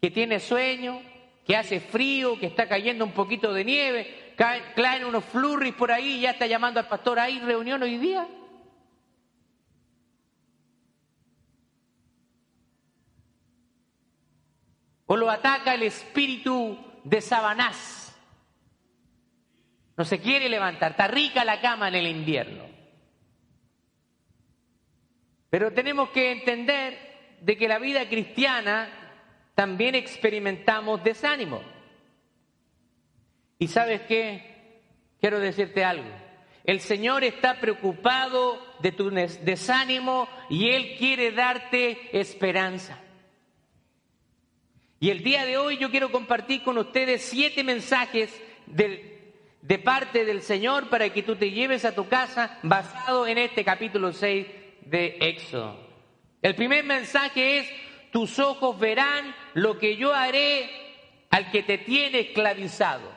Que 0.00 0.10
tiene 0.10 0.40
sueño, 0.40 1.02
que 1.46 1.56
hace 1.56 1.78
frío, 1.78 2.38
que 2.38 2.46
está 2.46 2.66
cayendo 2.66 3.04
un 3.04 3.12
poquito 3.12 3.52
de 3.52 3.64
nieve, 3.64 4.34
caen, 4.36 5.04
unos 5.04 5.24
flurries 5.26 5.74
por 5.74 5.92
ahí 5.92 6.16
y 6.16 6.20
ya 6.22 6.30
está 6.30 6.46
llamando 6.46 6.80
al 6.80 6.88
pastor, 6.88 7.20
¿hay 7.20 7.38
reunión 7.38 7.82
hoy 7.82 7.98
día? 7.98 8.26
o 15.12 15.16
lo 15.16 15.28
ataca 15.28 15.74
el 15.74 15.82
espíritu 15.82 16.78
de 17.02 17.20
Sabanás. 17.20 18.16
No 19.96 20.04
se 20.04 20.20
quiere 20.20 20.48
levantar, 20.48 20.92
está 20.92 21.08
rica 21.08 21.44
la 21.44 21.60
cama 21.60 21.88
en 21.88 21.96
el 21.96 22.06
invierno. 22.06 22.62
Pero 25.50 25.72
tenemos 25.72 26.10
que 26.10 26.30
entender 26.30 26.96
de 27.40 27.56
que 27.56 27.68
la 27.68 27.78
vida 27.78 28.08
cristiana 28.08 28.88
también 29.54 29.94
experimentamos 29.94 31.02
desánimo. 31.02 31.60
Y 33.58 33.68
sabes 33.68 34.02
qué, 34.02 34.80
quiero 35.20 35.40
decirte 35.40 35.84
algo. 35.84 36.08
El 36.64 36.80
Señor 36.80 37.24
está 37.24 37.60
preocupado 37.60 38.58
de 38.80 38.92
tu 38.92 39.10
desánimo 39.10 40.28
y 40.48 40.70
Él 40.70 40.96
quiere 40.98 41.32
darte 41.32 42.18
esperanza. 42.18 42.98
Y 45.00 45.10
el 45.10 45.22
día 45.22 45.46
de 45.46 45.56
hoy 45.56 45.78
yo 45.78 45.90
quiero 45.90 46.12
compartir 46.12 46.62
con 46.62 46.76
ustedes 46.76 47.22
siete 47.22 47.64
mensajes 47.64 48.30
de, 48.66 49.78
parte 49.82 50.24
del 50.24 50.42
Señor 50.42 50.90
para 50.90 51.10
que 51.10 51.22
tú 51.22 51.36
te 51.36 51.50
lleves 51.50 51.84
a 51.84 51.94
tu 51.94 52.06
casa 52.08 52.58
basado 52.62 53.26
en 53.26 53.38
este 53.38 53.64
capítulo 53.64 54.12
6 54.12 54.46
de 54.90 55.16
Éxodo. 55.20 55.78
El 56.42 56.54
primer 56.54 56.84
mensaje 56.84 57.58
es, 57.58 57.70
tus 58.10 58.38
ojos 58.38 58.78
verán 58.78 59.34
lo 59.54 59.78
que 59.78 59.96
yo 59.96 60.14
haré 60.14 60.68
al 61.30 61.50
que 61.50 61.62
te 61.62 61.78
tiene 61.78 62.20
esclavizado. 62.20 63.10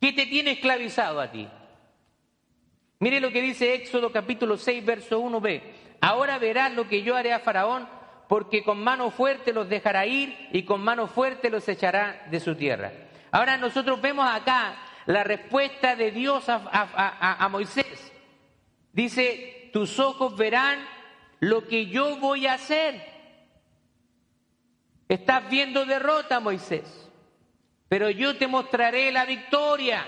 ¿Qué 0.00 0.12
te 0.12 0.26
tiene 0.26 0.52
esclavizado 0.52 1.20
a 1.20 1.30
ti? 1.30 1.48
Mire 3.00 3.20
lo 3.20 3.30
que 3.30 3.42
dice 3.42 3.74
Éxodo 3.74 4.12
capítulo 4.12 4.56
6, 4.56 4.84
verso 4.84 5.20
1b. 5.20 5.62
Ahora 6.00 6.38
verás 6.38 6.72
lo 6.72 6.88
que 6.88 7.02
yo 7.02 7.16
haré 7.16 7.32
a 7.32 7.40
Faraón 7.40 7.88
porque 8.28 8.62
con 8.62 8.82
mano 8.82 9.10
fuerte 9.10 9.52
los 9.52 9.68
dejará 9.68 10.06
ir 10.06 10.48
y 10.52 10.62
con 10.62 10.82
mano 10.82 11.08
fuerte 11.08 11.50
los 11.50 11.66
echará 11.68 12.26
de 12.30 12.38
su 12.40 12.54
tierra. 12.54 12.92
Ahora 13.30 13.56
nosotros 13.56 14.00
vemos 14.00 14.28
acá 14.28 14.76
la 15.06 15.24
respuesta 15.24 15.96
de 15.96 16.10
Dios 16.10 16.44
a, 16.48 17.48
Moisés. 17.50 18.12
Dice, 18.92 19.57
tus 19.72 19.98
ojos 19.98 20.36
verán 20.36 20.78
lo 21.40 21.66
que 21.66 21.86
yo 21.86 22.16
voy 22.16 22.46
a 22.46 22.54
hacer. 22.54 23.18
Estás 25.08 25.48
viendo 25.48 25.86
derrota, 25.86 26.40
Moisés, 26.40 27.10
pero 27.88 28.10
yo 28.10 28.36
te 28.36 28.46
mostraré 28.46 29.10
la 29.10 29.24
victoria. 29.24 30.06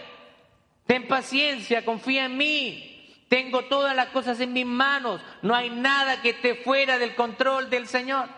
Ten 0.86 1.06
paciencia, 1.06 1.84
confía 1.84 2.26
en 2.26 2.36
mí. 2.36 2.86
Tengo 3.28 3.66
todas 3.66 3.94
las 3.94 4.08
cosas 4.08 4.40
en 4.40 4.52
mis 4.52 4.66
manos. 4.66 5.22
No 5.40 5.54
hay 5.54 5.70
nada 5.70 6.20
que 6.20 6.30
esté 6.30 6.56
fuera 6.56 6.98
del 6.98 7.14
control 7.14 7.70
del 7.70 7.86
Señor. 7.86 8.28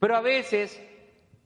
Pero 0.00 0.16
a 0.16 0.20
veces, 0.20 0.82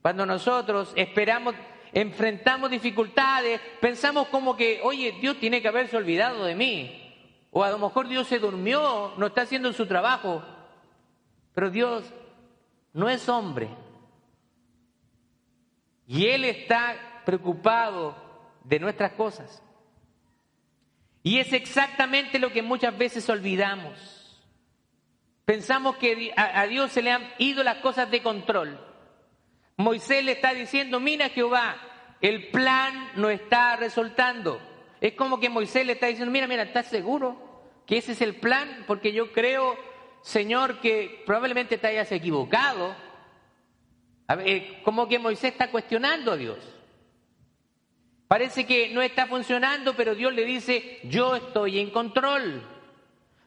cuando 0.02 0.24
nosotros 0.24 0.92
esperamos, 0.96 1.54
enfrentamos 1.92 2.70
dificultades, 2.70 3.60
pensamos 3.80 4.28
como 4.28 4.56
que, 4.56 4.80
oye, 4.82 5.14
Dios 5.20 5.38
tiene 5.38 5.60
que 5.60 5.68
haberse 5.68 5.96
olvidado 5.96 6.44
de 6.44 6.54
mí. 6.54 7.09
O 7.50 7.64
a 7.64 7.70
lo 7.70 7.78
mejor 7.78 8.08
Dios 8.08 8.28
se 8.28 8.38
durmió, 8.38 9.12
no 9.16 9.26
está 9.26 9.42
haciendo 9.42 9.72
su 9.72 9.86
trabajo. 9.86 10.42
Pero 11.54 11.70
Dios 11.70 12.04
no 12.92 13.08
es 13.08 13.28
hombre. 13.28 13.68
Y 16.06 16.26
Él 16.26 16.44
está 16.44 17.22
preocupado 17.24 18.14
de 18.64 18.78
nuestras 18.78 19.12
cosas. 19.12 19.62
Y 21.22 21.38
es 21.38 21.52
exactamente 21.52 22.38
lo 22.38 22.52
que 22.52 22.62
muchas 22.62 22.96
veces 22.96 23.28
olvidamos. 23.28 24.40
Pensamos 25.44 25.96
que 25.96 26.32
a 26.36 26.64
Dios 26.66 26.92
se 26.92 27.02
le 27.02 27.10
han 27.10 27.28
ido 27.38 27.64
las 27.64 27.78
cosas 27.78 28.10
de 28.10 28.22
control. 28.22 28.78
Moisés 29.76 30.24
le 30.24 30.32
está 30.32 30.54
diciendo, 30.54 31.00
mira 31.00 31.28
Jehová, 31.30 31.76
el 32.20 32.50
plan 32.50 33.10
no 33.16 33.30
está 33.30 33.76
resultando. 33.76 34.60
Es 35.00 35.14
como 35.14 35.40
que 35.40 35.48
Moisés 35.48 35.86
le 35.86 35.92
está 35.92 36.06
diciendo, 36.06 36.30
mira, 36.30 36.46
mira, 36.46 36.62
¿estás 36.62 36.86
seguro 36.86 37.36
que 37.86 37.98
ese 37.98 38.12
es 38.12 38.20
el 38.20 38.36
plan? 38.36 38.84
Porque 38.86 39.12
yo 39.12 39.32
creo, 39.32 39.76
Señor, 40.22 40.80
que 40.80 41.22
probablemente 41.24 41.78
te 41.78 41.86
hayas 41.86 42.12
equivocado. 42.12 42.94
como 44.84 45.08
que 45.08 45.18
Moisés 45.18 45.52
está 45.52 45.70
cuestionando 45.70 46.32
a 46.32 46.36
Dios. 46.36 46.58
Parece 48.28 48.64
que 48.64 48.90
no 48.90 49.02
está 49.02 49.26
funcionando, 49.26 49.96
pero 49.96 50.14
Dios 50.14 50.32
le 50.32 50.44
dice, 50.44 51.00
yo 51.04 51.34
estoy 51.34 51.80
en 51.80 51.90
control. 51.90 52.62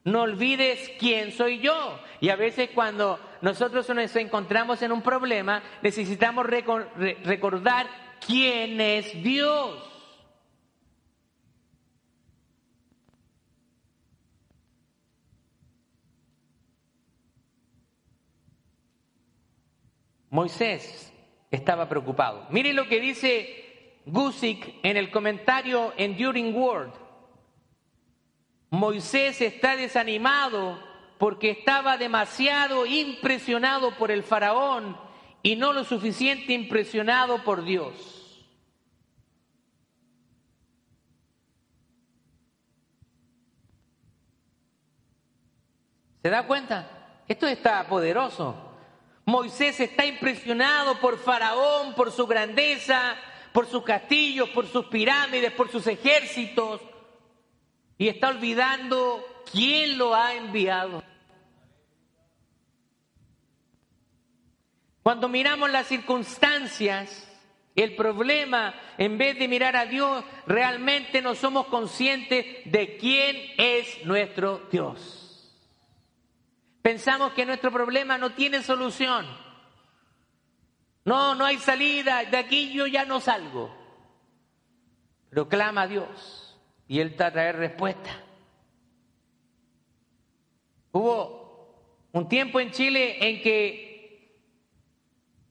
No 0.03 0.23
olvides 0.23 0.91
quién 0.99 1.31
soy 1.31 1.59
yo. 1.59 1.99
Y 2.19 2.29
a 2.29 2.35
veces 2.35 2.71
cuando 2.73 3.19
nosotros 3.41 3.87
nos 3.89 4.15
encontramos 4.15 4.81
en 4.81 4.91
un 4.91 5.01
problema, 5.01 5.63
necesitamos 5.81 6.45
recordar 6.47 7.87
quién 8.25 8.81
es 8.81 9.23
Dios. 9.23 9.92
Moisés 20.33 21.13
estaba 21.51 21.87
preocupado. 21.87 22.47
Mire 22.49 22.73
lo 22.73 22.87
que 22.87 22.99
dice 22.99 23.99
Gusick 24.07 24.79
en 24.81 24.97
el 24.97 25.11
comentario 25.11 25.93
Enduring 25.95 26.55
Word. 26.55 26.89
Moisés 28.71 29.39
está 29.41 29.75
desanimado 29.75 30.79
porque 31.19 31.51
estaba 31.51 31.97
demasiado 31.97 32.87
impresionado 32.87 33.95
por 33.95 34.09
el 34.09 34.23
faraón 34.23 34.97
y 35.43 35.55
no 35.55 35.71
lo 35.71 35.83
suficiente 35.83 36.51
impresionado 36.53 37.43
por 37.43 37.63
Dios. 37.63 38.43
¿Se 46.23 46.29
da 46.31 46.47
cuenta? 46.47 47.21
Esto 47.27 47.45
está 47.45 47.87
poderoso. 47.87 48.72
Moisés 49.25 49.79
está 49.79 50.05
impresionado 50.05 50.99
por 50.99 51.17
Faraón, 51.17 51.95
por 51.95 52.11
su 52.11 52.27
grandeza, 52.27 53.15
por 53.53 53.67
sus 53.67 53.83
castillos, 53.83 54.49
por 54.49 54.67
sus 54.67 54.85
pirámides, 54.87 55.51
por 55.51 55.71
sus 55.71 55.87
ejércitos, 55.87 56.81
y 57.97 58.09
está 58.09 58.29
olvidando 58.29 59.25
quién 59.49 59.97
lo 59.97 60.13
ha 60.13 60.33
enviado. 60.33 61.03
Cuando 65.03 65.29
miramos 65.29 65.69
las 65.69 65.87
circunstancias, 65.87 67.29
el 67.75 67.95
problema, 67.95 68.73
en 68.97 69.17
vez 69.17 69.37
de 69.37 69.47
mirar 69.47 69.75
a 69.75 69.85
Dios, 69.85 70.23
realmente 70.47 71.21
no 71.21 71.35
somos 71.35 71.67
conscientes 71.67 72.45
de 72.65 72.97
quién 72.97 73.37
es 73.57 74.05
nuestro 74.05 74.61
Dios. 74.71 75.22
Pensamos 76.83 77.31
que 77.31 77.45
nuestro 77.45 77.71
problema 77.71 78.17
no 78.17 78.33
tiene 78.33 78.61
solución. 78.61 79.25
No, 81.05 81.33
no 81.33 81.45
hay 81.45 81.57
salida, 81.57 82.25
de 82.25 82.35
aquí 82.35 82.73
yo 82.73 82.87
ya 82.87 83.05
no 83.05 83.21
salgo. 83.21 83.73
Pero 85.29 85.47
clama 85.47 85.83
a 85.83 85.87
Dios 85.87 86.59
y 86.85 86.99
Él 86.99 87.15
te 87.15 87.31
traer 87.31 87.55
respuesta. 87.55 88.09
Hubo 90.91 92.09
un 92.11 92.27
tiempo 92.27 92.59
en 92.59 92.71
Chile 92.71 93.29
en 93.29 93.41
que 93.41 94.43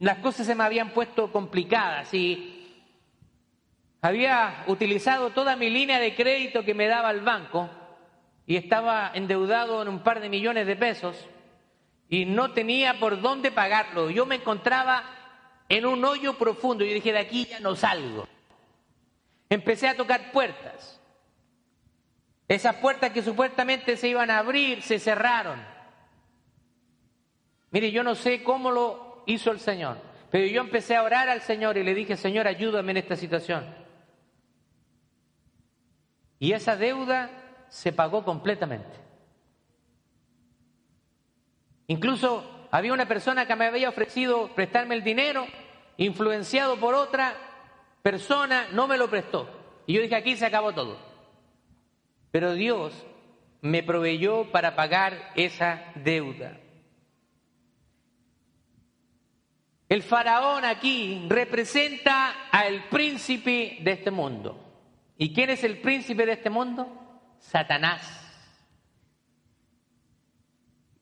las 0.01 0.19
cosas 0.19 0.47
se 0.47 0.55
me 0.55 0.65
habían 0.65 0.91
puesto 0.91 1.33
complicadas 1.33 2.12
y 2.12 2.85
había 4.03 4.65
utilizado 4.67 5.31
toda 5.31 5.57
mi 5.57 5.71
línea 5.71 5.99
de 5.99 6.15
crédito 6.15 6.62
que 6.62 6.75
me 6.75 6.89
daba 6.89 7.11
el 7.11 7.23
banco 7.23 7.71
y 8.52 8.56
estaba 8.56 9.12
endeudado 9.14 9.80
en 9.80 9.88
un 9.88 10.00
par 10.00 10.21
de 10.21 10.28
millones 10.28 10.66
de 10.66 10.76
pesos 10.76 11.16
y 12.11 12.26
no 12.26 12.52
tenía 12.52 13.00
por 13.00 13.18
dónde 13.23 13.50
pagarlo. 13.50 14.11
Yo 14.11 14.26
me 14.26 14.35
encontraba 14.35 15.04
en 15.71 15.87
un 15.87 16.04
hoyo 16.04 16.37
profundo 16.37 16.85
y 16.85 16.92
dije, 16.92 17.14
de 17.14 17.21
aquí 17.21 17.47
ya 17.47 17.61
no 17.61 17.75
salgo. 17.75 18.28
Empecé 19.49 19.88
a 19.88 19.97
tocar 19.97 20.32
puertas. 20.32 21.00
Esas 22.47 22.76
puertas 22.76 23.12
que 23.12 23.23
supuestamente 23.23 23.97
se 23.97 24.09
iban 24.09 24.30
a 24.30 24.40
abrir 24.40 24.82
se 24.82 24.99
cerraron. 24.99 25.59
Mire, 27.71 27.90
yo 27.90 28.02
no 28.02 28.14
sé 28.14 28.42
cómo 28.42 28.71
lo 28.71 29.25
hizo 29.26 29.50
el 29.50 29.61
Señor, 29.61 29.97
pero 30.30 30.44
yo 30.44 30.61
empecé 30.61 30.94
a 30.94 31.04
orar 31.04 31.30
al 31.30 31.40
Señor 31.40 31.78
y 31.78 31.85
le 31.85 31.94
dije, 31.94 32.18
Señor, 32.18 32.47
ayúdame 32.47 32.90
en 32.90 32.99
esta 32.99 33.16
situación. 33.16 33.64
Y 36.38 36.52
esa 36.52 36.76
deuda 36.76 37.38
se 37.73 37.91
pagó 37.91 38.23
completamente. 38.23 38.95
Incluso 41.87 42.69
había 42.71 42.93
una 42.93 43.09
persona 43.09 43.47
que 43.47 43.57
me 43.57 43.64
había 43.64 43.88
ofrecido 43.88 44.49
prestarme 44.55 44.94
el 44.94 45.03
dinero, 45.03 45.46
influenciado 45.96 46.77
por 46.77 46.94
otra 46.94 47.35
persona, 48.03 48.68
no 48.73 48.87
me 48.87 48.99
lo 48.99 49.09
prestó. 49.09 49.49
Y 49.87 49.94
yo 49.94 50.03
dije, 50.03 50.14
aquí 50.14 50.37
se 50.37 50.44
acabó 50.44 50.75
todo. 50.75 50.99
Pero 52.31 52.53
Dios 52.53 52.92
me 53.62 53.83
proveyó 53.83 54.53
para 54.53 54.77
pagar 54.77 55.33
esa 55.35 55.83
deuda. 55.94 56.61
El 59.88 60.03
faraón 60.03 60.66
aquí 60.66 61.25
representa 61.27 62.51
al 62.51 62.90
príncipe 62.90 63.79
de 63.81 63.92
este 63.92 64.11
mundo. 64.11 64.62
¿Y 65.16 65.33
quién 65.33 65.49
es 65.49 65.64
el 65.64 65.79
príncipe 65.79 66.27
de 66.27 66.33
este 66.33 66.51
mundo? 66.51 67.02
Satanás. 67.42 68.18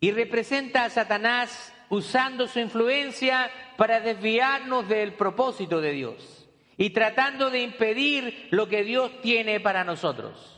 Y 0.00 0.10
representa 0.10 0.84
a 0.84 0.90
Satanás 0.90 1.72
usando 1.90 2.48
su 2.48 2.58
influencia 2.58 3.50
para 3.76 4.00
desviarnos 4.00 4.88
del 4.88 5.12
propósito 5.14 5.80
de 5.80 5.92
Dios 5.92 6.48
y 6.76 6.90
tratando 6.90 7.50
de 7.50 7.60
impedir 7.60 8.48
lo 8.50 8.68
que 8.68 8.82
Dios 8.82 9.20
tiene 9.20 9.60
para 9.60 9.84
nosotros. 9.84 10.56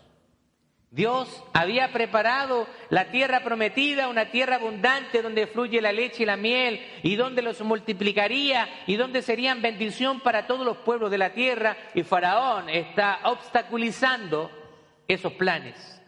Dios 0.93 1.43
había 1.55 1.91
preparado 1.91 2.69
la 2.91 3.11
tierra 3.11 3.43
prometida, 3.43 4.09
una 4.09 4.31
tierra 4.31 4.57
abundante 4.57 5.23
donde 5.23 5.47
fluye 5.47 5.81
la 5.81 5.91
leche 5.91 6.23
y 6.23 6.27
la 6.27 6.37
miel 6.37 6.87
y 7.03 7.17
donde 7.17 7.41
los 7.41 7.63
multiplicaría 7.63 8.69
y 8.87 8.97
donde 8.97 9.23
serían 9.23 9.63
bendición 9.63 10.21
para 10.21 10.47
todos 10.47 10.67
los 10.67 10.77
pueblos 10.77 11.11
de 11.11 11.19
la 11.19 11.33
tierra 11.33 11.77
y 11.95 12.03
Faraón 12.03 12.69
está 12.69 13.21
obstaculizando 13.25 14.51
esos 15.09 15.33
planes. 15.35 16.01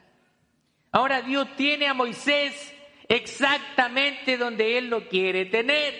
Ahora 0.92 1.22
Dios 1.22 1.48
tiene 1.56 1.86
a 1.86 1.94
Moisés 1.94 2.74
exactamente 3.08 4.38
donde 4.38 4.78
Él 4.78 4.88
lo 4.88 5.08
quiere 5.08 5.46
tener. 5.46 5.94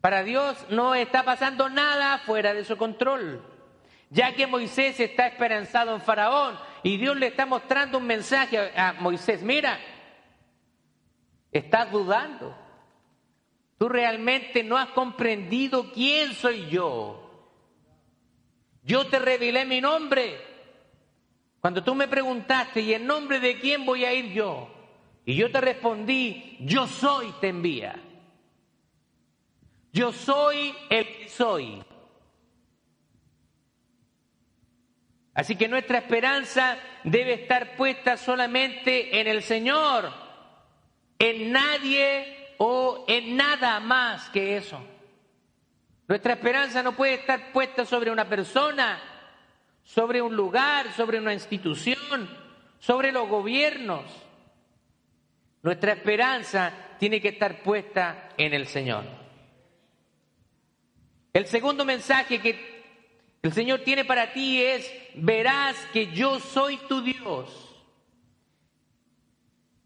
Para 0.00 0.22
Dios 0.22 0.66
no 0.70 0.94
está 0.94 1.24
pasando 1.24 1.68
nada 1.68 2.18
fuera 2.18 2.54
de 2.54 2.64
su 2.64 2.76
control, 2.76 3.44
ya 4.10 4.34
que 4.34 4.46
Moisés 4.46 5.00
está 5.00 5.26
esperanzado 5.26 5.94
en 5.94 6.00
Faraón 6.00 6.58
y 6.82 6.96
Dios 6.96 7.16
le 7.16 7.26
está 7.26 7.46
mostrando 7.46 7.98
un 7.98 8.06
mensaje 8.06 8.72
a 8.76 8.92
Moisés, 9.00 9.42
mira, 9.42 9.80
estás 11.50 11.90
dudando, 11.90 12.56
tú 13.78 13.88
realmente 13.88 14.62
no 14.62 14.76
has 14.76 14.90
comprendido 14.90 15.90
quién 15.92 16.34
soy 16.34 16.68
yo. 16.68 17.22
Yo 18.84 19.08
te 19.08 19.18
revelé 19.18 19.64
mi 19.64 19.80
nombre, 19.80 20.55
cuando 21.66 21.82
tú 21.82 21.96
me 21.96 22.06
preguntaste, 22.06 22.80
¿y 22.80 22.94
en 22.94 23.08
nombre 23.08 23.40
de 23.40 23.58
quién 23.58 23.84
voy 23.84 24.04
a 24.04 24.14
ir 24.14 24.32
yo? 24.32 24.72
Y 25.24 25.34
yo 25.34 25.50
te 25.50 25.60
respondí, 25.60 26.58
yo 26.60 26.86
soy, 26.86 27.34
te 27.40 27.48
envía. 27.48 28.00
Yo 29.92 30.12
soy 30.12 30.72
el 30.88 31.28
soy. 31.28 31.82
Así 35.34 35.56
que 35.56 35.66
nuestra 35.66 35.98
esperanza 35.98 36.78
debe 37.02 37.32
estar 37.32 37.74
puesta 37.74 38.16
solamente 38.16 39.20
en 39.20 39.26
el 39.26 39.42
Señor, 39.42 40.12
en 41.18 41.50
nadie 41.50 42.54
o 42.58 43.04
en 43.08 43.36
nada 43.36 43.80
más 43.80 44.30
que 44.30 44.56
eso. 44.56 44.80
Nuestra 46.06 46.34
esperanza 46.34 46.84
no 46.84 46.92
puede 46.92 47.14
estar 47.14 47.50
puesta 47.50 47.84
sobre 47.84 48.12
una 48.12 48.28
persona, 48.28 49.15
sobre 49.86 50.20
un 50.20 50.34
lugar, 50.34 50.92
sobre 50.92 51.18
una 51.18 51.32
institución, 51.32 52.28
sobre 52.80 53.12
los 53.12 53.28
gobiernos. 53.28 54.04
Nuestra 55.62 55.92
esperanza 55.92 56.72
tiene 56.98 57.20
que 57.20 57.28
estar 57.28 57.62
puesta 57.62 58.30
en 58.36 58.52
el 58.52 58.66
Señor. 58.66 59.04
El 61.32 61.46
segundo 61.46 61.84
mensaje 61.84 62.40
que 62.40 62.84
el 63.42 63.52
Señor 63.52 63.80
tiene 63.80 64.04
para 64.04 64.32
ti 64.32 64.60
es, 64.60 64.92
verás 65.14 65.76
que 65.92 66.12
yo 66.12 66.40
soy 66.40 66.78
tu 66.88 67.00
Dios. 67.02 67.62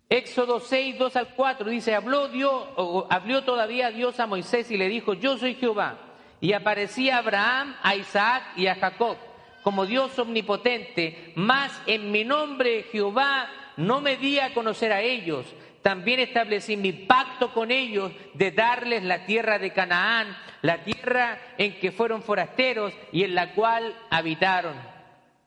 Éxodo 0.09 0.61
6, 0.61 0.99
2 0.99 1.17
al 1.17 1.35
4 1.35 1.69
dice, 1.69 1.95
habló 1.95 2.29
Dios, 2.29 2.69
habló 3.11 3.45
todavía 3.45 3.91
Dios 3.91 4.19
a 4.19 4.27
Moisés 4.27 4.71
y 4.71 4.77
le 4.77 4.89
dijo, 4.89 5.13
yo 5.13 5.37
soy 5.37 5.55
Jehová. 5.55 5.99
Y 6.41 6.55
aparecía 6.55 7.19
Abraham, 7.19 7.77
a 7.83 7.95
Isaac 7.97 8.45
y 8.57 8.67
a 8.67 8.75
Jacob 8.77 9.19
como 9.63 9.87
Dios 9.87 10.19
omnipotente, 10.19 11.33
más 11.37 11.81
en 11.87 12.11
mi 12.11 12.25
nombre 12.25 12.85
Jehová 12.91 13.49
no 13.77 14.01
me 14.01 14.17
di 14.17 14.39
a 14.39 14.55
conocer 14.55 14.93
a 14.93 15.01
ellos. 15.01 15.47
También 15.83 16.21
establecí 16.21 16.77
mi 16.77 16.93
pacto 16.93 17.53
con 17.55 17.71
ellos 17.71 18.13
de 18.35 18.51
darles 18.51 19.03
la 19.03 19.25
tierra 19.25 19.59
de 19.59 19.73
Canaán, 19.73 20.37
la 20.63 20.85
tierra 20.85 21.41
en 21.57 21.79
que 21.81 21.91
fueron 21.91 22.23
forasteros 22.23 22.93
y 23.13 23.25
en 23.25 23.35
la 23.35 23.55
cual 23.55 23.95
habitaron. 24.11 24.75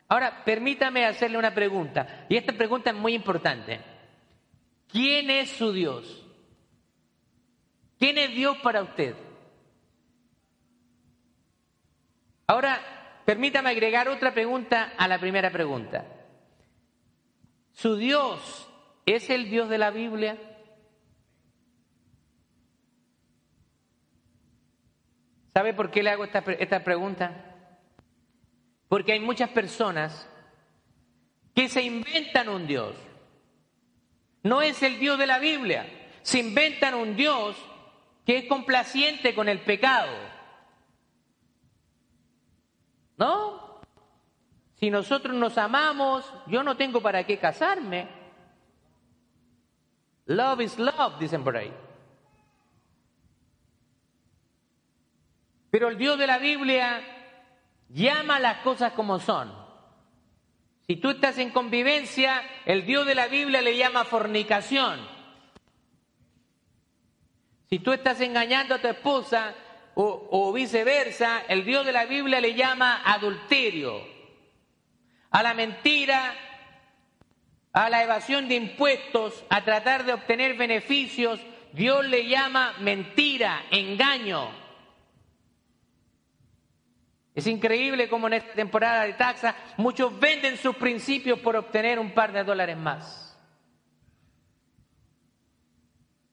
Ahora, 0.07 0.43
permítame 0.43 1.05
hacerle 1.05 1.37
una 1.37 1.53
pregunta, 1.53 2.25
y 2.29 2.35
esta 2.35 2.53
pregunta 2.53 2.89
es 2.89 2.95
muy 2.95 3.13
importante. 3.13 3.79
¿Quién 4.91 5.29
es 5.29 5.49
su 5.49 5.71
Dios? 5.71 6.25
¿Quién 7.97 8.17
es 8.17 8.31
Dios 8.31 8.57
para 8.57 8.83
usted? 8.83 9.15
Ahora, 12.45 12.79
Permítame 13.25 13.69
agregar 13.69 14.09
otra 14.09 14.33
pregunta 14.33 14.93
a 14.97 15.07
la 15.07 15.19
primera 15.19 15.49
pregunta. 15.49 16.05
¿Su 17.71 17.95
Dios 17.95 18.69
es 19.05 19.29
el 19.29 19.49
Dios 19.49 19.69
de 19.69 19.77
la 19.77 19.91
Biblia? 19.91 20.37
¿Sabe 25.53 25.73
por 25.73 25.91
qué 25.91 26.03
le 26.03 26.09
hago 26.09 26.23
esta, 26.23 26.39
esta 26.59 26.83
pregunta? 26.83 27.31
Porque 28.89 29.13
hay 29.13 29.19
muchas 29.19 29.49
personas 29.49 30.27
que 31.55 31.69
se 31.69 31.83
inventan 31.83 32.49
un 32.49 32.67
Dios. 32.67 32.95
No 34.41 34.61
es 34.61 34.83
el 34.83 34.99
Dios 34.99 35.17
de 35.17 35.27
la 35.27 35.39
Biblia. 35.39 35.87
Se 36.23 36.39
inventan 36.39 36.95
un 36.95 37.15
Dios 37.15 37.55
que 38.25 38.37
es 38.37 38.45
complaciente 38.45 39.33
con 39.33 39.47
el 39.47 39.59
pecado. 39.59 40.11
¿No? 43.23 43.79
Si 44.75 44.89
nosotros 44.89 45.33
nos 45.33 45.57
amamos, 45.57 46.29
yo 46.45 46.61
no 46.61 46.75
tengo 46.75 46.99
para 47.01 47.25
qué 47.25 47.39
casarme. 47.39 48.05
Love 50.25 50.59
is 50.59 50.77
love, 50.77 51.17
dicen 51.17 51.41
por 51.41 51.55
ahí. 51.55 51.73
Pero 55.71 55.87
el 55.87 55.97
Dios 55.97 56.19
de 56.19 56.27
la 56.27 56.37
Biblia 56.37 57.01
llama 57.87 58.41
las 58.41 58.57
cosas 58.57 58.91
como 58.91 59.19
son. 59.19 59.53
Si 60.85 60.97
tú 60.97 61.11
estás 61.11 61.37
en 61.37 61.51
convivencia, 61.51 62.41
el 62.65 62.85
Dios 62.85 63.05
de 63.05 63.15
la 63.15 63.29
Biblia 63.29 63.61
le 63.61 63.77
llama 63.77 64.03
fornicación. 64.03 64.99
Si 67.69 67.79
tú 67.79 67.93
estás 67.93 68.19
engañando 68.19 68.75
a 68.75 68.81
tu 68.81 68.89
esposa 68.89 69.55
o, 69.95 70.51
viceversa, 70.53 71.43
el 71.47 71.65
Dios 71.65 71.85
de 71.85 71.91
la 71.91 72.05
Biblia 72.05 72.41
le 72.41 72.53
llama 72.53 73.01
adulterio. 73.03 74.01
A 75.31 75.43
la 75.43 75.53
mentira, 75.53 76.35
a 77.71 77.89
la 77.89 78.03
evasión 78.03 78.47
de 78.47 78.55
impuestos, 78.55 79.43
a 79.49 79.63
tratar 79.63 80.05
de 80.05 80.13
obtener 80.13 80.55
beneficios, 80.55 81.39
Dios 81.73 82.05
le 82.05 82.27
llama 82.27 82.73
mentira, 82.79 83.65
engaño. 83.71 84.49
Es 87.35 87.47
increíble 87.47 88.09
cómo 88.09 88.27
en 88.27 88.33
esta 88.33 88.53
temporada 88.53 89.03
de 89.03 89.13
taxa 89.13 89.55
muchos 89.77 90.19
venden 90.19 90.57
sus 90.57 90.75
principios 90.75 91.39
por 91.39 91.55
obtener 91.55 91.97
un 91.97 92.13
par 92.13 92.31
de 92.31 92.43
dólares 92.43 92.77
más. 92.77 93.35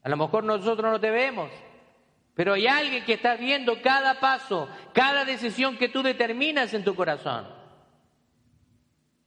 A 0.02 0.08
lo 0.08 0.16
mejor 0.16 0.44
nosotros 0.44 0.90
no 0.90 1.00
te 1.00 1.10
vemos, 1.10 1.50
pero 2.34 2.54
hay 2.54 2.66
alguien 2.66 3.04
que 3.04 3.14
está 3.14 3.36
viendo 3.36 3.80
cada 3.82 4.20
paso, 4.20 4.68
cada 4.92 5.24
decisión 5.24 5.76
que 5.76 5.88
tú 5.88 6.02
determinas 6.02 6.72
en 6.74 6.84
tu 6.84 6.94
corazón. 6.94 7.46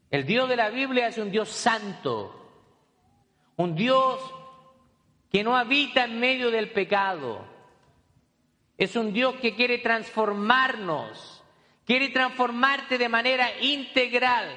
El 0.09 0.25
Dios 0.25 0.47
de 0.49 0.55
la 0.55 0.69
Biblia 0.69 1.07
es 1.07 1.17
un 1.17 1.31
Dios 1.31 1.49
santo, 1.49 2.39
un 3.55 3.75
Dios 3.75 4.19
que 5.31 5.43
no 5.43 5.55
habita 5.55 6.03
en 6.05 6.19
medio 6.19 6.51
del 6.51 6.71
pecado. 6.71 7.45
Es 8.77 8.95
un 8.95 9.13
Dios 9.13 9.35
que 9.35 9.55
quiere 9.55 9.79
transformarnos 9.79 11.43
quiere 11.85 12.09
transformarte 12.09 12.97
de 12.97 13.09
manera 13.09 13.49
integral, 13.61 14.47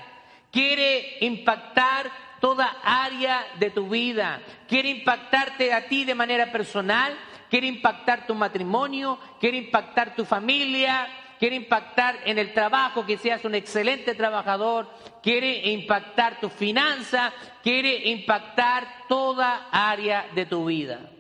quiere 0.50 1.18
impactar 1.20 2.11
toda 2.40 2.76
área 2.82 3.46
de 3.59 3.70
tu 3.70 3.88
vida, 3.88 4.42
quiere 4.68 4.90
impactarte 4.90 5.72
a 5.72 5.88
ti 5.88 6.04
de 6.04 6.14
manera 6.14 6.52
personal, 6.52 7.16
quiere 7.50 7.66
impactar 7.66 8.26
tu 8.26 8.35
matrimonio, 8.35 9.18
quiere 9.40 9.59
impactar 9.59 10.14
tu 10.14 10.24
familia, 10.24 11.09
quiere 11.38 11.56
impactar 11.56 12.16
en 12.24 12.38
el 12.38 12.52
trabajo, 12.52 13.04
que 13.06 13.18
seas 13.18 13.44
un 13.44 13.54
excelente 13.54 14.14
trabajador, 14.14 14.88
quiere 15.22 15.70
impactar 15.70 16.40
tu 16.40 16.48
finanza, 16.48 17.32
quiere 17.62 18.09
impactar 18.09 18.87
toda 19.09 19.68
área 19.70 20.26
de 20.35 20.46
tu 20.46 20.64
vida. 20.66 21.11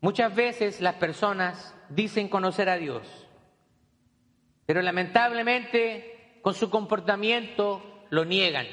Muchas 0.00 0.34
veces 0.34 0.80
las 0.80 0.96
personas 0.96 1.76
dicen 1.88 2.28
conocer 2.28 2.68
a 2.68 2.76
Dios, 2.76 3.06
pero 4.66 4.82
lamentablemente 4.82 6.40
con 6.42 6.54
su 6.54 6.70
comportamiento 6.70 7.91
lo 8.12 8.26
niegan. 8.26 8.66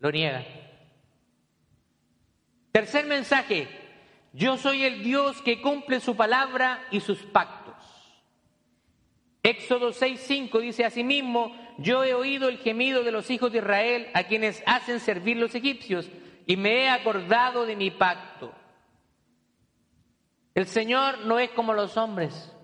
Lo 0.00 0.10
niegan. 0.10 0.46
Tercer 2.72 3.04
mensaje, 3.04 3.68
yo 4.32 4.56
soy 4.56 4.84
el 4.84 5.02
Dios 5.02 5.42
que 5.42 5.60
cumple 5.60 6.00
su 6.00 6.16
palabra 6.16 6.86
y 6.90 7.00
sus 7.00 7.18
pactos. 7.18 7.74
Éxodo 9.42 9.92
6:5 9.92 10.58
dice 10.58 10.86
asimismo, 10.86 11.54
yo 11.76 12.02
he 12.02 12.14
oído 12.14 12.48
el 12.48 12.56
gemido 12.58 13.04
de 13.04 13.12
los 13.12 13.28
hijos 13.28 13.52
de 13.52 13.58
Israel 13.58 14.08
a 14.14 14.24
quienes 14.24 14.62
hacen 14.64 14.98
servir 14.98 15.36
los 15.36 15.54
egipcios 15.54 16.10
y 16.46 16.56
me 16.56 16.84
he 16.84 16.88
acordado 16.88 17.66
de 17.66 17.76
mi 17.76 17.90
pacto. 17.90 18.54
El 20.54 20.66
Señor 20.66 21.26
no 21.26 21.38
es 21.38 21.50
como 21.50 21.74
los 21.74 21.98
hombres. 21.98 22.56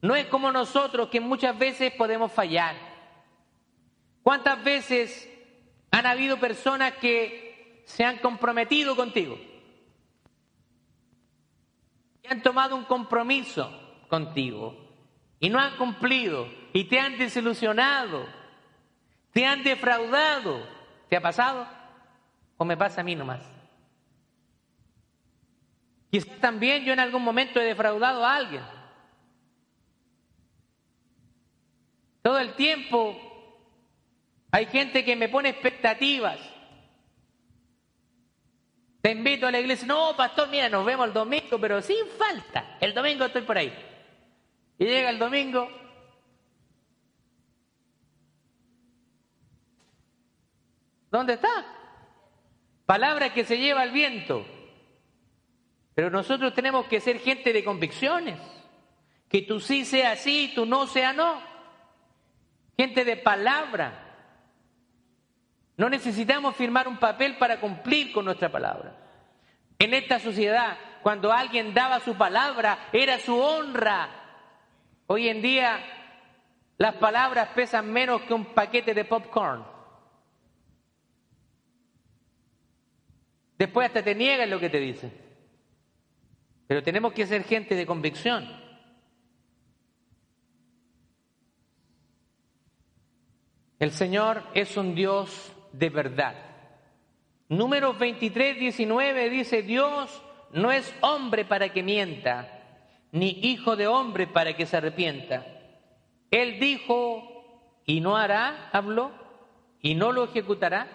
No 0.00 0.14
es 0.14 0.26
como 0.26 0.50
nosotros 0.50 1.08
que 1.08 1.20
muchas 1.20 1.58
veces 1.58 1.92
podemos 1.92 2.32
fallar. 2.32 2.85
¿Cuántas 4.26 4.64
veces 4.64 5.30
han 5.92 6.04
habido 6.04 6.40
personas 6.40 6.94
que 6.94 7.84
se 7.86 8.04
han 8.04 8.18
comprometido 8.18 8.96
contigo? 8.96 9.38
Que 12.20 12.30
han 12.30 12.42
tomado 12.42 12.74
un 12.74 12.82
compromiso 12.86 13.70
contigo 14.08 14.76
y 15.38 15.48
no 15.48 15.60
han 15.60 15.76
cumplido 15.76 16.48
y 16.72 16.88
te 16.88 16.98
han 16.98 17.16
desilusionado, 17.16 18.26
te 19.30 19.46
han 19.46 19.62
defraudado. 19.62 20.66
¿Te 21.08 21.16
ha 21.16 21.20
pasado? 21.20 21.64
¿O 22.56 22.64
me 22.64 22.76
pasa 22.76 23.02
a 23.02 23.04
mí 23.04 23.14
nomás? 23.14 23.48
Quizás 26.10 26.36
también 26.40 26.84
yo 26.84 26.92
en 26.92 26.98
algún 26.98 27.22
momento 27.22 27.60
he 27.60 27.64
defraudado 27.64 28.26
a 28.26 28.34
alguien. 28.34 28.64
Todo 32.22 32.40
el 32.40 32.54
tiempo 32.54 33.25
hay 34.56 34.64
gente 34.64 35.04
que 35.04 35.14
me 35.16 35.28
pone 35.28 35.50
expectativas. 35.50 36.38
Te 39.02 39.10
invito 39.10 39.46
a 39.46 39.50
la 39.50 39.60
iglesia. 39.60 39.86
No, 39.86 40.16
pastor, 40.16 40.48
mira, 40.48 40.70
nos 40.70 40.82
vemos 40.82 41.08
el 41.08 41.12
domingo, 41.12 41.60
pero 41.60 41.82
sin 41.82 42.06
falta. 42.16 42.78
El 42.80 42.94
domingo 42.94 43.26
estoy 43.26 43.42
por 43.42 43.58
ahí. 43.58 43.70
Y 44.78 44.86
llega 44.86 45.10
el 45.10 45.18
domingo. 45.18 45.68
¿Dónde 51.10 51.34
está? 51.34 51.66
Palabra 52.86 53.34
que 53.34 53.44
se 53.44 53.58
lleva 53.58 53.82
al 53.82 53.90
viento. 53.90 54.46
Pero 55.94 56.08
nosotros 56.08 56.54
tenemos 56.54 56.86
que 56.86 57.02
ser 57.02 57.18
gente 57.18 57.52
de 57.52 57.62
convicciones. 57.62 58.40
Que 59.28 59.42
tú 59.42 59.60
sí 59.60 59.84
sea 59.84 60.16
sí, 60.16 60.52
tú 60.54 60.64
no 60.64 60.86
sea 60.86 61.12
no. 61.12 61.42
Gente 62.74 63.04
de 63.04 63.18
palabra. 63.18 64.04
No 65.76 65.90
necesitamos 65.90 66.56
firmar 66.56 66.88
un 66.88 66.98
papel 66.98 67.36
para 67.36 67.60
cumplir 67.60 68.12
con 68.12 68.24
nuestra 68.24 68.50
palabra. 68.50 68.96
En 69.78 69.92
esta 69.92 70.18
sociedad, 70.18 70.78
cuando 71.02 71.32
alguien 71.32 71.74
daba 71.74 72.00
su 72.00 72.14
palabra, 72.16 72.88
era 72.92 73.18
su 73.18 73.38
honra. 73.38 74.08
Hoy 75.06 75.28
en 75.28 75.42
día, 75.42 75.78
las 76.78 76.94
palabras 76.94 77.50
pesan 77.54 77.92
menos 77.92 78.22
que 78.22 78.32
un 78.32 78.46
paquete 78.54 78.94
de 78.94 79.04
popcorn. 79.04 79.64
Después 83.58 83.86
hasta 83.86 84.02
te 84.02 84.14
niegan 84.14 84.50
lo 84.50 84.58
que 84.58 84.70
te 84.70 84.80
dicen. 84.80 85.12
Pero 86.66 86.82
tenemos 86.82 87.12
que 87.12 87.26
ser 87.26 87.44
gente 87.44 87.74
de 87.74 87.86
convicción. 87.86 88.64
El 93.78 93.92
Señor 93.92 94.42
es 94.54 94.76
un 94.76 94.94
Dios 94.94 95.52
de 95.78 95.90
verdad. 95.90 96.34
Números 97.48 97.98
23, 97.98 98.58
19 98.58 99.30
dice, 99.30 99.62
Dios 99.62 100.22
no 100.52 100.72
es 100.72 100.94
hombre 101.00 101.44
para 101.44 101.72
que 101.72 101.82
mienta, 101.82 102.48
ni 103.12 103.30
hijo 103.42 103.76
de 103.76 103.86
hombre 103.86 104.26
para 104.26 104.56
que 104.56 104.66
se 104.66 104.76
arrepienta. 104.76 105.46
Él 106.30 106.58
dijo, 106.58 107.80
y 107.84 108.00
no 108.00 108.16
hará, 108.16 108.70
habló, 108.72 109.12
y 109.80 109.94
no 109.94 110.12
lo 110.12 110.24
ejecutará. 110.24 110.88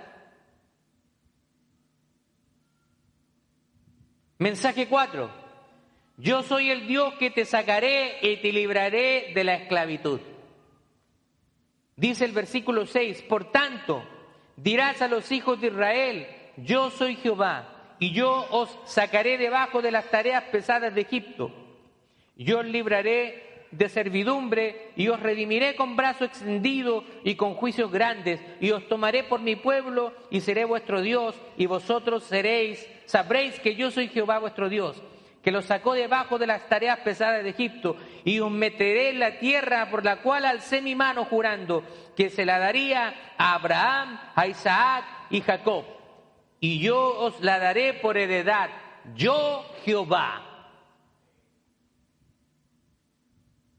Mensaje 4.39 4.87
4. 4.87 5.41
Yo 6.17 6.43
soy 6.43 6.69
el 6.69 6.87
Dios 6.87 7.13
que 7.15 7.29
te 7.29 7.45
sacaré 7.45 8.17
y 8.21 8.37
te 8.37 8.51
libraré 8.51 9.31
de 9.33 9.43
la 9.43 9.55
esclavitud. 9.55 10.19
Dice 11.95 12.25
el 12.25 12.31
versículo 12.31 12.85
6, 12.85 13.21
por 13.23 13.51
tanto, 13.51 14.03
dirás 14.61 15.01
a 15.01 15.07
los 15.07 15.31
hijos 15.31 15.59
de 15.59 15.67
Israel, 15.67 16.27
yo 16.57 16.89
soy 16.91 17.15
Jehová, 17.15 17.95
y 17.99 18.11
yo 18.13 18.47
os 18.49 18.77
sacaré 18.85 19.37
debajo 19.37 19.81
de 19.81 19.91
las 19.91 20.09
tareas 20.09 20.43
pesadas 20.45 20.93
de 20.93 21.01
Egipto. 21.01 21.51
Yo 22.35 22.59
os 22.59 22.65
libraré 22.65 23.67
de 23.71 23.89
servidumbre 23.89 24.91
y 24.95 25.07
os 25.07 25.19
redimiré 25.19 25.75
con 25.75 25.95
brazo 25.95 26.25
extendido 26.25 27.03
y 27.23 27.35
con 27.35 27.53
juicios 27.53 27.91
grandes 27.91 28.41
y 28.59 28.71
os 28.71 28.87
tomaré 28.87 29.23
por 29.23 29.39
mi 29.39 29.55
pueblo 29.55 30.13
y 30.29 30.41
seré 30.41 30.65
vuestro 30.65 31.01
Dios 31.01 31.39
y 31.57 31.67
vosotros 31.67 32.23
seréis, 32.23 32.85
sabréis 33.05 33.59
que 33.59 33.75
yo 33.75 33.91
soy 33.91 34.09
Jehová 34.09 34.39
vuestro 34.39 34.67
Dios 34.67 35.01
que 35.43 35.51
los 35.51 35.65
sacó 35.65 35.93
debajo 35.93 36.37
de 36.37 36.47
las 36.47 36.67
tareas 36.69 36.99
pesadas 36.99 37.43
de 37.43 37.49
Egipto, 37.49 37.97
y 38.23 38.39
os 38.39 38.51
meteré 38.51 39.09
en 39.09 39.19
la 39.19 39.39
tierra 39.39 39.89
por 39.89 40.05
la 40.05 40.17
cual 40.17 40.45
alcé 40.45 40.81
mi 40.81 40.95
mano 40.95 41.25
jurando 41.25 41.83
que 42.15 42.29
se 42.29 42.45
la 42.45 42.59
daría 42.59 43.33
a 43.37 43.55
Abraham, 43.55 44.19
a 44.35 44.47
Isaac 44.47 45.05
y 45.29 45.41
Jacob. 45.41 45.85
Y 46.59 46.79
yo 46.79 46.99
os 47.19 47.41
la 47.41 47.57
daré 47.57 47.93
por 47.93 48.17
heredad, 48.17 48.69
yo 49.15 49.65
Jehová. 49.83 50.67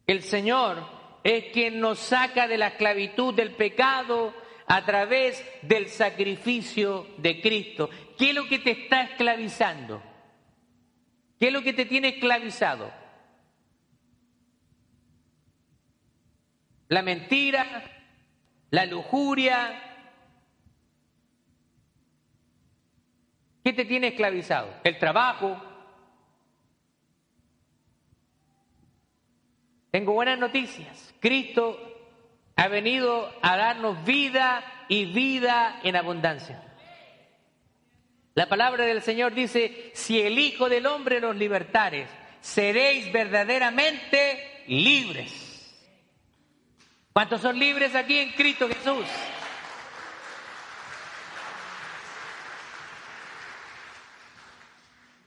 El 0.07 0.23
Señor 0.23 0.83
es 1.23 1.53
quien 1.53 1.79
nos 1.79 2.01
saca 2.01 2.49
de 2.49 2.59
la 2.59 2.69
esclavitud 2.69 3.33
del 3.33 3.53
pecado 3.53 4.35
a 4.67 4.85
través 4.85 5.45
del 5.63 5.89
sacrificio 5.89 7.07
de 7.19 7.41
Cristo. 7.41 7.89
¿Qué 8.19 8.31
es 8.31 8.35
lo 8.35 8.49
que 8.49 8.59
te 8.59 8.73
está 8.73 9.03
esclavizando? 9.03 10.03
¿Qué 11.43 11.49
es 11.49 11.53
lo 11.53 11.65
que 11.65 11.73
te 11.73 11.87
tiene 11.87 12.11
esclavizado? 12.11 12.89
La 16.87 17.03
mentira, 17.03 17.83
la 18.71 18.87
lujuria. 18.87 20.07
¿Qué 23.65 23.73
te 23.73 23.85
tiene 23.87 24.07
esclavizado? 24.07 24.73
El 24.85 25.01
trabajo. 25.01 25.61
Tengo 29.91 30.13
buenas 30.13 30.39
noticias. 30.39 31.13
Cristo 31.19 31.77
ha 32.55 32.69
venido 32.69 33.29
a 33.43 33.57
darnos 33.57 34.05
vida 34.05 34.63
y 34.87 35.07
vida 35.07 35.81
en 35.83 35.97
abundancia. 35.97 36.72
La 38.35 38.49
palabra 38.49 38.87
del 38.87 39.03
Señor 39.03 39.35
dice, 39.35 39.91
si 39.95 40.21
el 40.21 40.39
Hijo 40.39 40.69
del 40.69 40.87
Hombre 40.87 41.21
los 41.21 41.37
libertares, 41.37 42.09
seréis 42.41 43.13
verdaderamente 43.13 44.65
libres. 44.69 45.51
¿Cuántos 47.13 47.43
son 47.43 47.59
libres 47.59 47.95
aquí 47.95 48.19
en 48.19 48.33
Cristo 48.33 48.69
Jesús? 48.69 49.07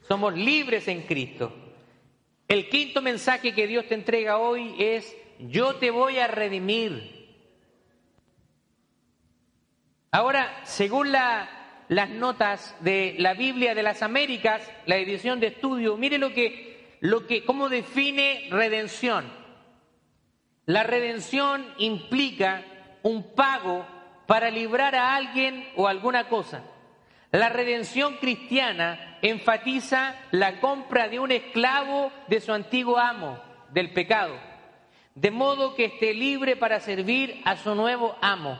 Somos 0.08 0.34
libres 0.34 0.88
en 0.88 1.04
Cristo. 1.04 1.54
El 2.48 2.70
quinto 2.70 3.02
mensaje 3.02 3.54
que 3.54 3.68
Dios 3.68 3.88
te 3.88 3.96
entrega 3.96 4.38
hoy 4.38 4.76
es, 4.80 5.16
yo 5.40 5.76
te 5.76 5.92
voy 5.92 6.18
a 6.18 6.28
redimir. 6.28 7.16
Ahora, 10.12 10.62
según 10.64 11.12
la 11.12 11.65
las 11.88 12.10
notas 12.10 12.76
de 12.80 13.16
la 13.20 13.34
Biblia 13.34 13.76
de 13.76 13.84
las 13.84 14.02
Américas, 14.02 14.62
la 14.86 14.98
edición 14.98 15.40
de 15.40 15.48
estudio, 15.48 15.98
mire 15.98 16.18
lo 16.18 16.34
que, 16.34 16.98
lo 17.02 17.28
que, 17.28 17.44
cómo 17.46 17.70
define 17.70 18.48
redención. 18.50 19.26
La 20.66 20.84
redención 20.84 21.66
implica 21.78 22.64
un 23.04 23.36
pago 23.36 23.86
para 24.26 24.50
librar 24.50 24.96
a 24.96 25.16
alguien 25.16 25.68
o 25.76 25.88
alguna 25.88 26.28
cosa. 26.28 26.64
La 27.32 27.50
redención 27.50 28.16
cristiana 28.18 29.20
enfatiza 29.22 30.16
la 30.32 30.60
compra 30.60 31.08
de 31.08 31.20
un 31.20 31.32
esclavo 31.32 32.12
de 32.28 32.42
su 32.42 32.54
antiguo 32.54 32.98
amo, 32.98 33.40
del 33.72 33.92
pecado, 33.92 34.36
de 35.14 35.32
modo 35.32 35.76
que 35.76 35.86
esté 35.86 36.14
libre 36.14 36.56
para 36.56 36.80
servir 36.80 37.42
a 37.46 37.58
su 37.58 37.76
nuevo 37.76 38.16
amo. 38.22 38.60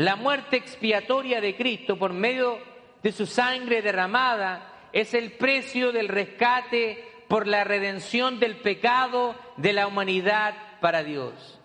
La 0.00 0.16
muerte 0.16 0.56
expiatoria 0.56 1.42
de 1.42 1.54
Cristo 1.54 1.98
por 1.98 2.14
medio 2.14 2.58
de 3.02 3.12
su 3.12 3.26
sangre 3.26 3.82
derramada 3.82 4.88
es 4.94 5.12
el 5.12 5.32
precio 5.32 5.92
del 5.92 6.08
rescate 6.08 7.04
por 7.28 7.46
la 7.46 7.64
redención 7.64 8.40
del 8.40 8.56
pecado 8.56 9.34
de 9.58 9.74
la 9.74 9.86
humanidad 9.86 10.54
para 10.80 11.04
Dios. 11.04 11.60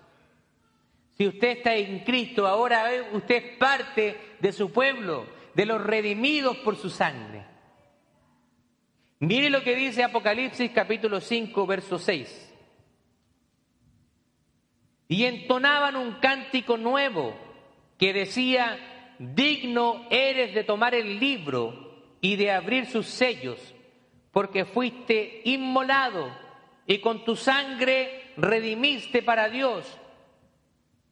Si 1.18 1.26
usted 1.26 1.60
está 1.60 1.76
en 1.76 2.00
Cristo, 2.00 2.46
ahora 2.46 2.90
usted 3.14 3.36
es 3.36 3.58
parte 3.58 4.36
de 4.42 4.52
su 4.52 4.70
pueblo, 4.70 5.28
de 5.54 5.66
los 5.66 5.82
redimidos 5.82 6.58
por 6.58 6.76
su 6.76 6.90
sangre. 6.90 7.46
Mire 9.20 9.50
lo 9.50 9.64
que 9.64 9.78
dice 9.78 10.04
Apocalipsis 10.04 10.72
capítulo 10.72 11.22
5, 11.22 11.66
verso 11.66 11.98
6. 11.98 12.54
Y 15.08 15.24
entonaban 15.24 15.96
un 15.96 16.16
cántico 16.16 16.76
nuevo 16.76 17.45
que 17.98 18.14
decía, 18.14 19.16
digno 19.20 20.06
eres 20.10 20.54
de 20.54 20.64
tomar 20.64 20.94
el 20.96 21.20
libro 21.20 22.18
y 22.22 22.36
de 22.36 22.52
abrir 22.52 22.88
sus 22.88 23.08
sellos, 23.08 23.60
porque 24.32 24.66
fuiste 24.66 25.42
inmolado 25.46 26.30
y 26.88 27.00
con 27.00 27.24
tu 27.24 27.36
sangre 27.36 28.34
redimiste 28.38 29.22
para 29.22 29.50
Dios. 29.50 29.86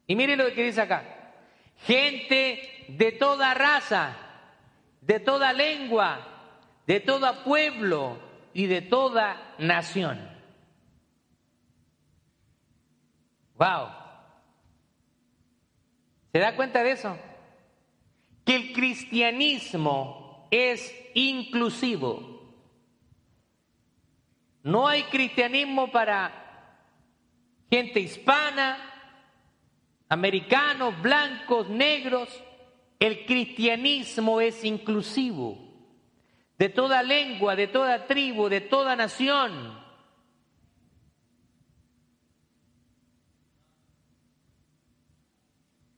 Y 0.06 0.16
mire 0.16 0.36
lo 0.36 0.52
que 0.52 0.64
dice 0.64 0.82
acá, 0.82 1.32
gente 1.86 2.84
de 2.88 3.12
toda 3.12 3.54
raza, 3.54 4.16
de 5.00 5.20
toda 5.20 5.52
lengua, 5.52 6.28
de 6.86 7.00
todo 7.00 7.42
pueblo 7.44 8.18
y 8.52 8.66
de 8.66 8.82
toda 8.82 9.54
nación. 9.58 10.30
Wow. 13.56 14.03
¿Se 16.34 16.40
da 16.40 16.56
cuenta 16.56 16.82
de 16.82 16.90
eso? 16.90 17.16
Que 18.44 18.56
el 18.56 18.72
cristianismo 18.72 20.48
es 20.50 20.92
inclusivo. 21.14 22.56
No 24.64 24.88
hay 24.88 25.04
cristianismo 25.04 25.92
para 25.92 26.80
gente 27.70 28.00
hispana, 28.00 28.78
americanos, 30.08 31.00
blancos, 31.00 31.68
negros. 31.68 32.28
El 32.98 33.26
cristianismo 33.26 34.40
es 34.40 34.64
inclusivo. 34.64 35.56
De 36.58 36.68
toda 36.68 37.04
lengua, 37.04 37.54
de 37.54 37.68
toda 37.68 38.08
tribu, 38.08 38.48
de 38.48 38.60
toda 38.60 38.96
nación. 38.96 39.83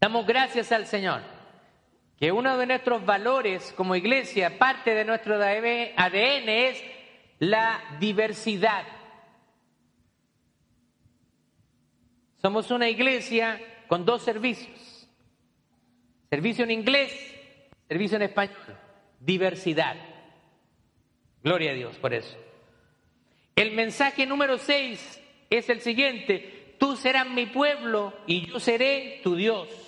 Damos 0.00 0.26
gracias 0.26 0.72
al 0.72 0.86
Señor, 0.86 1.22
que 2.18 2.32
uno 2.32 2.56
de 2.58 2.66
nuestros 2.66 3.04
valores 3.04 3.72
como 3.76 3.96
iglesia, 3.96 4.58
parte 4.58 4.94
de 4.94 5.04
nuestro 5.04 5.36
ADN 5.36 6.48
es 6.48 6.82
la 7.38 7.80
diversidad. 7.98 8.84
Somos 12.40 12.70
una 12.70 12.88
iglesia 12.88 13.60
con 13.88 14.04
dos 14.04 14.22
servicios. 14.22 15.08
Servicio 16.30 16.64
en 16.64 16.70
inglés, 16.70 17.12
servicio 17.88 18.16
en 18.16 18.22
español. 18.22 18.56
Diversidad. 19.20 19.96
Gloria 21.42 21.70
a 21.70 21.74
Dios 21.74 21.96
por 21.96 22.12
eso. 22.12 22.36
El 23.54 23.72
mensaje 23.72 24.26
número 24.26 24.58
seis 24.58 25.22
es 25.48 25.68
el 25.70 25.80
siguiente. 25.80 26.74
Tú 26.78 26.96
serás 26.96 27.28
mi 27.28 27.46
pueblo 27.46 28.12
y 28.26 28.46
yo 28.46 28.60
seré 28.60 29.20
tu 29.22 29.34
Dios. 29.34 29.85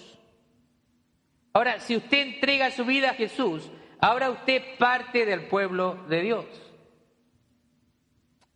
Ahora, 1.53 1.81
si 1.81 1.97
usted 1.97 2.19
entrega 2.19 2.71
su 2.71 2.85
vida 2.85 3.11
a 3.11 3.15
Jesús, 3.15 3.71
ahora 4.01 4.31
usted 4.31 4.63
parte 4.79 5.27
del 5.27 5.47
pueblo 5.47 6.05
de 6.09 6.23
Dios. 6.23 6.45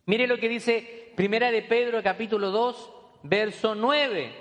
Mire 0.05 0.27
lo 0.27 0.37
que 0.37 0.49
dice 0.49 1.11
Primera 1.15 1.51
de 1.51 1.61
Pedro 1.61 2.01
capítulo 2.03 2.51
2, 2.51 2.91
verso 3.23 3.75
9. 3.75 4.33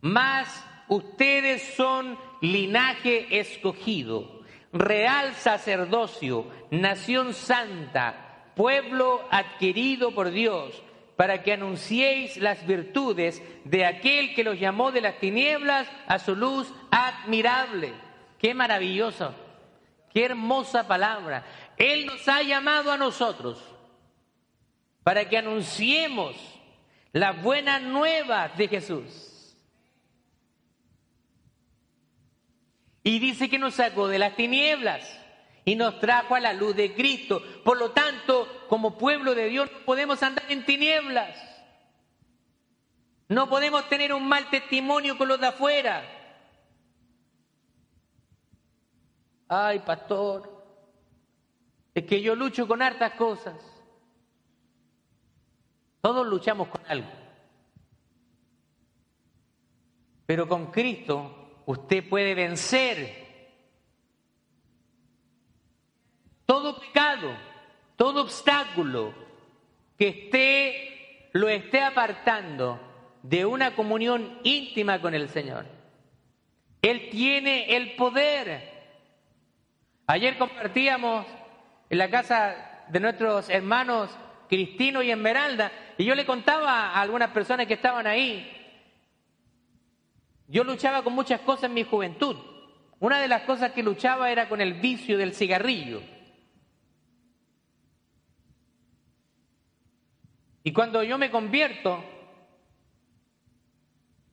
Mas 0.00 0.64
ustedes 0.88 1.62
son 1.74 2.18
linaje 2.40 3.38
escogido, 3.38 4.42
real 4.72 5.34
sacerdocio, 5.34 6.46
nación 6.70 7.32
santa, 7.32 8.50
pueblo 8.54 9.26
adquirido 9.30 10.14
por 10.14 10.30
Dios 10.30 10.82
para 11.16 11.42
que 11.42 11.52
anunciéis 11.52 12.36
las 12.38 12.66
virtudes 12.66 13.42
de 13.64 13.84
aquel 13.84 14.34
que 14.34 14.44
los 14.44 14.58
llamó 14.58 14.90
de 14.90 15.00
las 15.00 15.18
tinieblas 15.18 15.88
a 16.06 16.18
su 16.18 16.34
luz 16.34 16.72
admirable. 16.90 17.92
Qué 18.38 18.54
maravilloso, 18.54 19.34
qué 20.12 20.24
hermosa 20.24 20.88
palabra. 20.88 21.44
Él 21.76 22.06
nos 22.06 22.26
ha 22.28 22.42
llamado 22.42 22.90
a 22.90 22.98
nosotros 22.98 23.62
para 25.02 25.28
que 25.28 25.38
anunciemos 25.38 26.36
las 27.12 27.40
buenas 27.42 27.80
nuevas 27.82 28.56
de 28.56 28.68
Jesús. 28.68 29.56
Y 33.04 33.18
dice 33.18 33.48
que 33.48 33.58
nos 33.58 33.74
sacó 33.74 34.08
de 34.08 34.18
las 34.18 34.34
tinieblas 34.34 35.23
y 35.64 35.76
nos 35.76 35.98
trajo 36.00 36.34
a 36.34 36.40
la 36.40 36.52
luz 36.52 36.76
de 36.76 36.94
Cristo. 36.94 37.42
Por 37.64 37.78
lo 37.78 37.92
tanto, 37.92 38.66
como 38.68 38.98
pueblo 38.98 39.34
de 39.34 39.46
Dios, 39.46 39.70
podemos 39.86 40.22
andar 40.22 40.44
en 40.50 40.64
tinieblas. 40.64 41.36
No 43.28 43.48
podemos 43.48 43.88
tener 43.88 44.12
un 44.12 44.28
mal 44.28 44.50
testimonio 44.50 45.16
con 45.16 45.28
los 45.28 45.40
de 45.40 45.46
afuera. 45.46 46.04
Ay, 49.48 49.78
pastor, 49.80 50.64
es 51.94 52.04
que 52.04 52.20
yo 52.20 52.34
lucho 52.34 52.68
con 52.68 52.82
hartas 52.82 53.12
cosas. 53.12 53.54
Todos 56.02 56.26
luchamos 56.26 56.68
con 56.68 56.82
algo. 56.86 57.08
Pero 60.26 60.46
con 60.46 60.70
Cristo 60.70 61.62
usted 61.66 62.06
puede 62.08 62.34
vencer 62.34 63.23
todo 66.46 66.78
pecado, 66.80 67.36
todo 67.96 68.22
obstáculo 68.22 69.14
que 69.98 70.08
esté 70.08 71.30
lo 71.32 71.48
esté 71.48 71.82
apartando 71.82 72.80
de 73.22 73.44
una 73.44 73.74
comunión 73.74 74.38
íntima 74.44 75.00
con 75.00 75.14
el 75.14 75.28
Señor. 75.28 75.66
Él 76.82 77.08
tiene 77.10 77.76
el 77.76 77.96
poder. 77.96 78.72
Ayer 80.06 80.36
compartíamos 80.36 81.26
en 81.88 81.98
la 81.98 82.10
casa 82.10 82.84
de 82.88 83.00
nuestros 83.00 83.48
hermanos 83.48 84.10
Cristino 84.48 85.02
y 85.02 85.10
Esmeralda, 85.10 85.72
y 85.96 86.04
yo 86.04 86.14
le 86.14 86.26
contaba 86.26 86.90
a 86.90 87.00
algunas 87.00 87.30
personas 87.30 87.66
que 87.66 87.74
estaban 87.74 88.06
ahí, 88.06 88.50
yo 90.46 90.62
luchaba 90.62 91.02
con 91.02 91.14
muchas 91.14 91.40
cosas 91.40 91.64
en 91.64 91.74
mi 91.74 91.84
juventud. 91.84 92.36
Una 93.00 93.18
de 93.18 93.28
las 93.28 93.42
cosas 93.42 93.72
que 93.72 93.82
luchaba 93.82 94.30
era 94.30 94.48
con 94.48 94.60
el 94.60 94.74
vicio 94.74 95.18
del 95.18 95.34
cigarrillo. 95.34 96.00
Y 100.64 100.72
cuando 100.72 101.02
yo 101.02 101.18
me 101.18 101.30
convierto, 101.30 102.02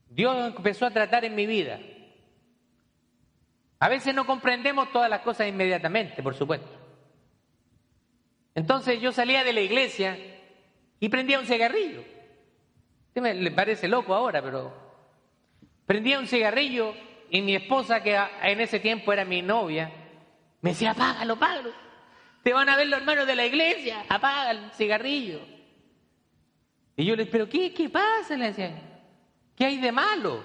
Dios 0.09 0.55
empezó 0.55 0.85
a 0.85 0.91
tratar 0.91 1.25
en 1.25 1.35
mi 1.35 1.45
vida. 1.45 1.79
A 3.79 3.89
veces 3.89 4.15
no 4.15 4.25
comprendemos 4.25 4.91
todas 4.93 5.09
las 5.09 5.21
cosas 5.21 5.49
inmediatamente, 5.49 6.23
por 6.23 6.33
supuesto. 6.33 6.69
Entonces 8.55 9.01
yo 9.01 9.11
salía 9.11 9.43
de 9.43 9.53
la 9.53 9.61
iglesia 9.61 10.17
y 11.01 11.09
prendía 11.09 11.39
un 11.39 11.45
cigarrillo. 11.45 12.03
me 13.15 13.33
le 13.33 13.51
parece 13.51 13.89
loco 13.89 14.15
ahora, 14.15 14.41
pero 14.41 14.73
prendía 15.85 16.17
un 16.17 16.27
cigarrillo 16.27 16.93
y 17.29 17.41
mi 17.41 17.55
esposa, 17.55 18.03
que 18.03 18.17
en 18.43 18.61
ese 18.61 18.79
tiempo 18.79 19.11
era 19.11 19.25
mi 19.25 19.41
novia, 19.41 19.91
me 20.61 20.69
decía, 20.69 20.91
apágalo, 20.91 21.33
apágalo. 21.33 21.71
Te 22.43 22.53
van 22.53 22.69
a 22.69 22.77
ver 22.77 22.87
los 22.87 22.99
hermanos 22.99 23.27
de 23.27 23.35
la 23.35 23.45
iglesia, 23.45 24.05
apaga 24.07 24.51
el 24.51 24.71
cigarrillo. 24.71 25.60
Y 27.01 27.05
yo 27.05 27.15
le 27.15 27.25
decía, 27.25 27.31
pero 27.31 27.49
¿qué, 27.49 27.89
pasa? 27.89 28.37
Le 28.37 28.49
decía, 28.49 28.79
¿qué 29.55 29.65
hay 29.65 29.77
de 29.77 29.91
malo? 29.91 30.43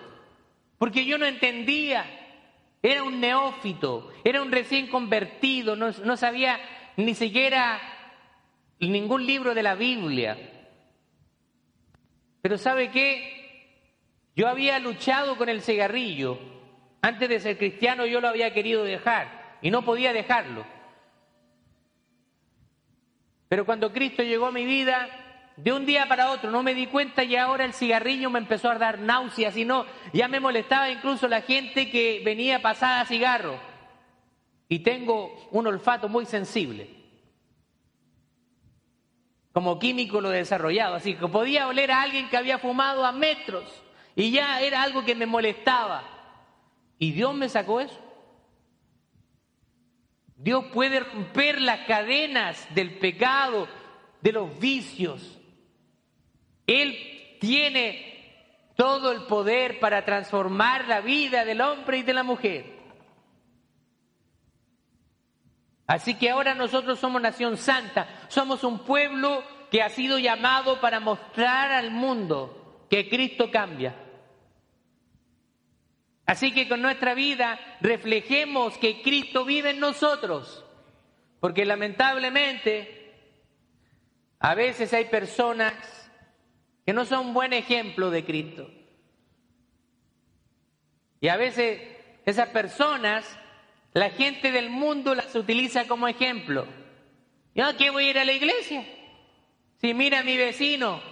Porque 0.79 1.05
yo 1.05 1.19
no 1.19 1.27
entendía. 1.27 2.07
Era 2.83 3.03
un 3.03 3.21
neófito, 3.21 4.11
era 4.25 4.41
un 4.41 4.51
recién 4.51 4.87
convertido, 4.87 5.77
no, 5.77 5.91
no 5.91 6.17
sabía 6.17 6.59
ni 6.97 7.15
siquiera 7.15 7.79
ningún 8.81 9.27
libro 9.27 9.55
de 9.55 9.63
la 9.63 9.75
Biblia. 9.75 10.39
Pero 12.41 12.57
¿sabe 12.57 12.91
qué? 12.91 13.93
Yo 14.35 14.49
había 14.49 14.79
luchado 14.79 15.37
con 15.37 15.51
el 15.51 15.61
cigarrillo. 15.61 16.39
Antes 17.03 17.29
de 17.29 17.41
ser 17.41 17.59
cristiano 17.59 18.07
yo 18.07 18.23
lo 18.23 18.29
había 18.29 18.55
querido 18.55 18.83
dejar 18.83 19.59
y 19.61 19.71
no 19.71 19.85
podía 19.85 20.15
dejarlo. 20.15 20.65
Pero 23.47 23.67
cuando 23.67 23.93
Cristo 23.93 24.23
llegó 24.23 24.47
a 24.47 24.53
mi 24.53 24.65
vida, 24.65 25.26
de 25.57 25.73
un 25.73 25.87
día 25.87 26.07
para 26.07 26.31
otro 26.31 26.51
no 26.51 26.63
me 26.63 26.75
di 26.75 26.87
cuenta 26.87 27.25
y 27.25 27.35
ahora 27.35 27.65
el 27.65 27.73
cigarrillo 27.73 28.29
me 28.29 28.39
empezó 28.39 28.71
a 28.71 28.79
dar 28.79 28.99
náuseas 28.99 29.57
y 29.57 29.65
no, 29.65 29.87
ya 30.13 30.29
me 30.29 30.39
molestaba 30.39 30.91
incluso 30.91 31.29
la 31.29 31.41
gente 31.41 31.91
que 31.91 32.21
venía 32.25 32.61
pasada 32.61 33.01
a 33.01 33.07
cigarro. 33.07 33.59
Y 34.69 34.81
tengo 34.81 35.49
un 35.53 35.67
olfato 35.67 36.09
muy 36.09 36.27
sensible. 36.27 36.91
Como 39.53 39.79
químico 39.79 40.21
lo 40.21 40.33
he 40.33 40.39
desarrollado, 40.39 40.97
así 40.97 41.15
que 41.15 41.27
podía 41.29 41.69
oler 41.69 41.91
a 41.91 42.03
alguien 42.03 42.29
que 42.29 42.37
había 42.37 42.59
fumado 42.59 43.07
a 43.07 43.13
metros 43.13 43.65
y 44.15 44.31
ya 44.31 44.61
era 44.61 44.83
algo 44.83 45.05
que 45.05 45.15
me 45.15 45.25
molestaba. 45.25 46.03
Y 46.99 47.13
Dios 47.13 47.35
me 47.35 47.49
sacó 47.49 47.81
eso. 47.81 47.99
Dios 50.37 50.67
puede 50.67 51.01
romper 51.01 51.63
las 51.63 51.87
cadenas 51.87 52.67
del 52.75 52.99
pecado, 52.99 53.69
de 54.21 54.33
los 54.33 54.59
vicios, 54.59 55.36
él 56.67 57.39
tiene 57.41 58.17
todo 58.77 59.13
el 59.13 59.23
poder 59.23 59.81
para 59.81 60.05
transformar 60.05 60.87
la 60.87 61.01
vida 61.01 61.45
del 61.45 61.61
hombre 61.61 61.99
y 61.99 62.03
de 62.03 62.15
la 62.15 62.23
mujer. 62.23 62.77
Así 65.87 66.15
que 66.15 66.31
ahora 66.31 66.55
nosotros 66.55 66.99
somos 66.99 67.23
nación 67.23 67.57
santa, 67.57 68.09
somos 68.29 68.65
un 68.65 68.81
pueblo 68.81 69.43
que 69.71 69.83
ha 69.83 69.89
sido 69.89 70.19
llamado 70.19 70.81
para 70.81 71.01
mostrar 71.01 71.73
al 71.73 71.91
mundo 71.91 72.87
que 72.91 73.09
Cristo 73.09 73.51
cambia. 73.51 73.95
Así 76.27 76.53
que 76.53 76.69
con 76.69 76.83
nuestra 76.83 77.15
vida 77.15 77.59
reflejemos 77.81 78.77
que 78.79 79.01
Cristo 79.01 79.45
vive 79.45 79.71
en 79.71 79.81
nosotros, 79.81 80.65
porque 81.39 81.65
lamentablemente 81.65 83.15
a 84.41 84.57
veces 84.57 84.93
hay 84.93 85.05
personas 85.05 85.73
que 86.87 86.93
no 86.93 87.05
son 87.05 87.35
buen 87.35 87.53
ejemplo 87.53 88.11
de 88.11 88.25
Cristo. 88.25 88.71
Y 91.21 91.27
a 91.27 91.37
veces 91.37 91.83
esas 92.25 92.51
personas, 92.51 93.27
la 93.93 94.11
gente 94.11 94.53
del 94.53 94.71
mundo 94.71 95.17
las 95.17 95.35
utiliza 95.35 95.89
como 95.89 96.07
ejemplo. 96.07 96.65
¿Yo 97.57 97.77
qué 97.77 97.91
voy 97.91 98.05
a 98.05 98.11
ir 98.11 98.19
a 98.21 98.25
la 98.25 98.33
iglesia? 98.33 98.87
Si 99.81 99.95
mira 99.95 100.21
a 100.21 100.23
mi 100.23 100.37
vecino, 100.37 101.03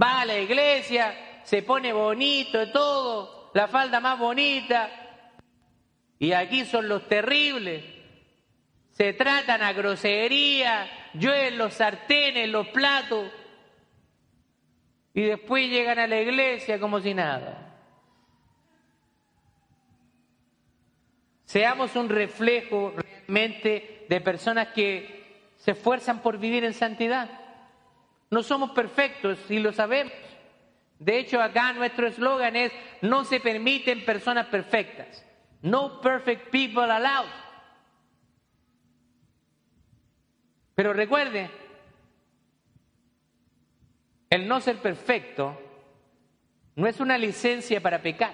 va 0.00 0.20
a 0.20 0.26
la 0.26 0.38
iglesia, 0.38 1.40
se 1.42 1.64
pone 1.64 1.92
bonito, 1.92 2.70
todo, 2.70 3.50
la 3.52 3.66
falda 3.66 3.98
más 3.98 4.16
bonita, 4.16 4.90
y 6.20 6.32
aquí 6.32 6.64
son 6.64 6.88
los 6.88 7.08
terribles. 7.08 7.82
Se 8.92 9.12
tratan 9.14 9.62
a 9.62 9.72
grosería, 9.72 10.88
llueven 11.14 11.58
los 11.58 11.74
sartenes, 11.74 12.48
los 12.48 12.68
platos, 12.68 13.30
y 15.14 15.22
después 15.22 15.68
llegan 15.68 15.98
a 15.98 16.06
la 16.06 16.20
iglesia 16.20 16.78
como 16.78 17.00
si 17.00 17.14
nada. 17.14 17.66
Seamos 21.44 21.96
un 21.96 22.08
reflejo 22.08 22.94
realmente 22.96 24.06
de 24.08 24.20
personas 24.20 24.68
que 24.68 25.52
se 25.56 25.72
esfuerzan 25.72 26.22
por 26.22 26.38
vivir 26.38 26.64
en 26.64 26.74
santidad. 26.74 27.28
No 28.30 28.42
somos 28.44 28.70
perfectos 28.70 29.38
y 29.50 29.58
lo 29.58 29.72
sabemos. 29.72 30.12
De 31.00 31.18
hecho, 31.18 31.40
acá 31.40 31.72
nuestro 31.72 32.06
eslogan 32.06 32.54
es, 32.54 32.72
no 33.00 33.24
se 33.24 33.40
permiten 33.40 34.04
personas 34.04 34.46
perfectas. 34.46 35.26
No 35.62 36.00
perfect 36.00 36.50
people 36.50 36.84
allowed. 36.84 37.28
Pero 40.74 40.92
recuerde, 40.92 41.50
el 44.30 44.46
no 44.46 44.60
ser 44.60 44.78
perfecto 44.78 45.60
no 46.76 46.86
es 46.86 47.00
una 47.00 47.18
licencia 47.18 47.82
para 47.82 48.00
pecar. 48.00 48.32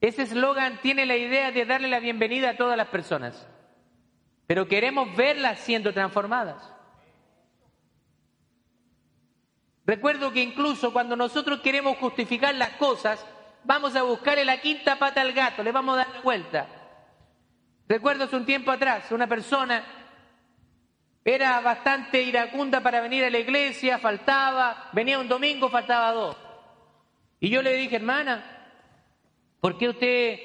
Ese 0.00 0.22
eslogan 0.22 0.80
tiene 0.80 1.06
la 1.06 1.16
idea 1.16 1.52
de 1.52 1.66
darle 1.66 1.88
la 1.88 2.00
bienvenida 2.00 2.50
a 2.50 2.56
todas 2.56 2.76
las 2.76 2.88
personas, 2.88 3.46
pero 4.46 4.66
queremos 4.66 5.14
verlas 5.14 5.60
siendo 5.60 5.92
transformadas. 5.92 6.72
Recuerdo 9.84 10.32
que 10.32 10.42
incluso 10.42 10.92
cuando 10.92 11.14
nosotros 11.14 11.60
queremos 11.60 11.98
justificar 11.98 12.54
las 12.54 12.70
cosas, 12.70 13.24
vamos 13.62 13.94
a 13.94 14.02
buscarle 14.02 14.44
la 14.44 14.60
quinta 14.60 14.98
pata 14.98 15.20
al 15.20 15.32
gato, 15.32 15.62
le 15.62 15.70
vamos 15.70 15.94
a 15.94 15.98
dar 15.98 16.14
la 16.14 16.20
vuelta. 16.22 16.66
Recuerdo 17.88 18.24
hace 18.24 18.36
un 18.36 18.46
tiempo 18.46 18.70
atrás, 18.70 19.12
una 19.12 19.26
persona 19.26 19.84
era 21.24 21.60
bastante 21.60 22.20
iracunda 22.22 22.80
para 22.80 23.00
venir 23.00 23.24
a 23.24 23.30
la 23.30 23.38
iglesia, 23.38 23.98
faltaba, 23.98 24.88
venía 24.92 25.18
un 25.18 25.28
domingo, 25.28 25.68
faltaba 25.68 26.12
dos. 26.12 26.36
Y 27.38 27.48
yo 27.48 27.62
le 27.62 27.74
dije, 27.74 27.96
hermana, 27.96 28.68
¿por 29.60 29.78
qué 29.78 29.88
usted 29.88 30.38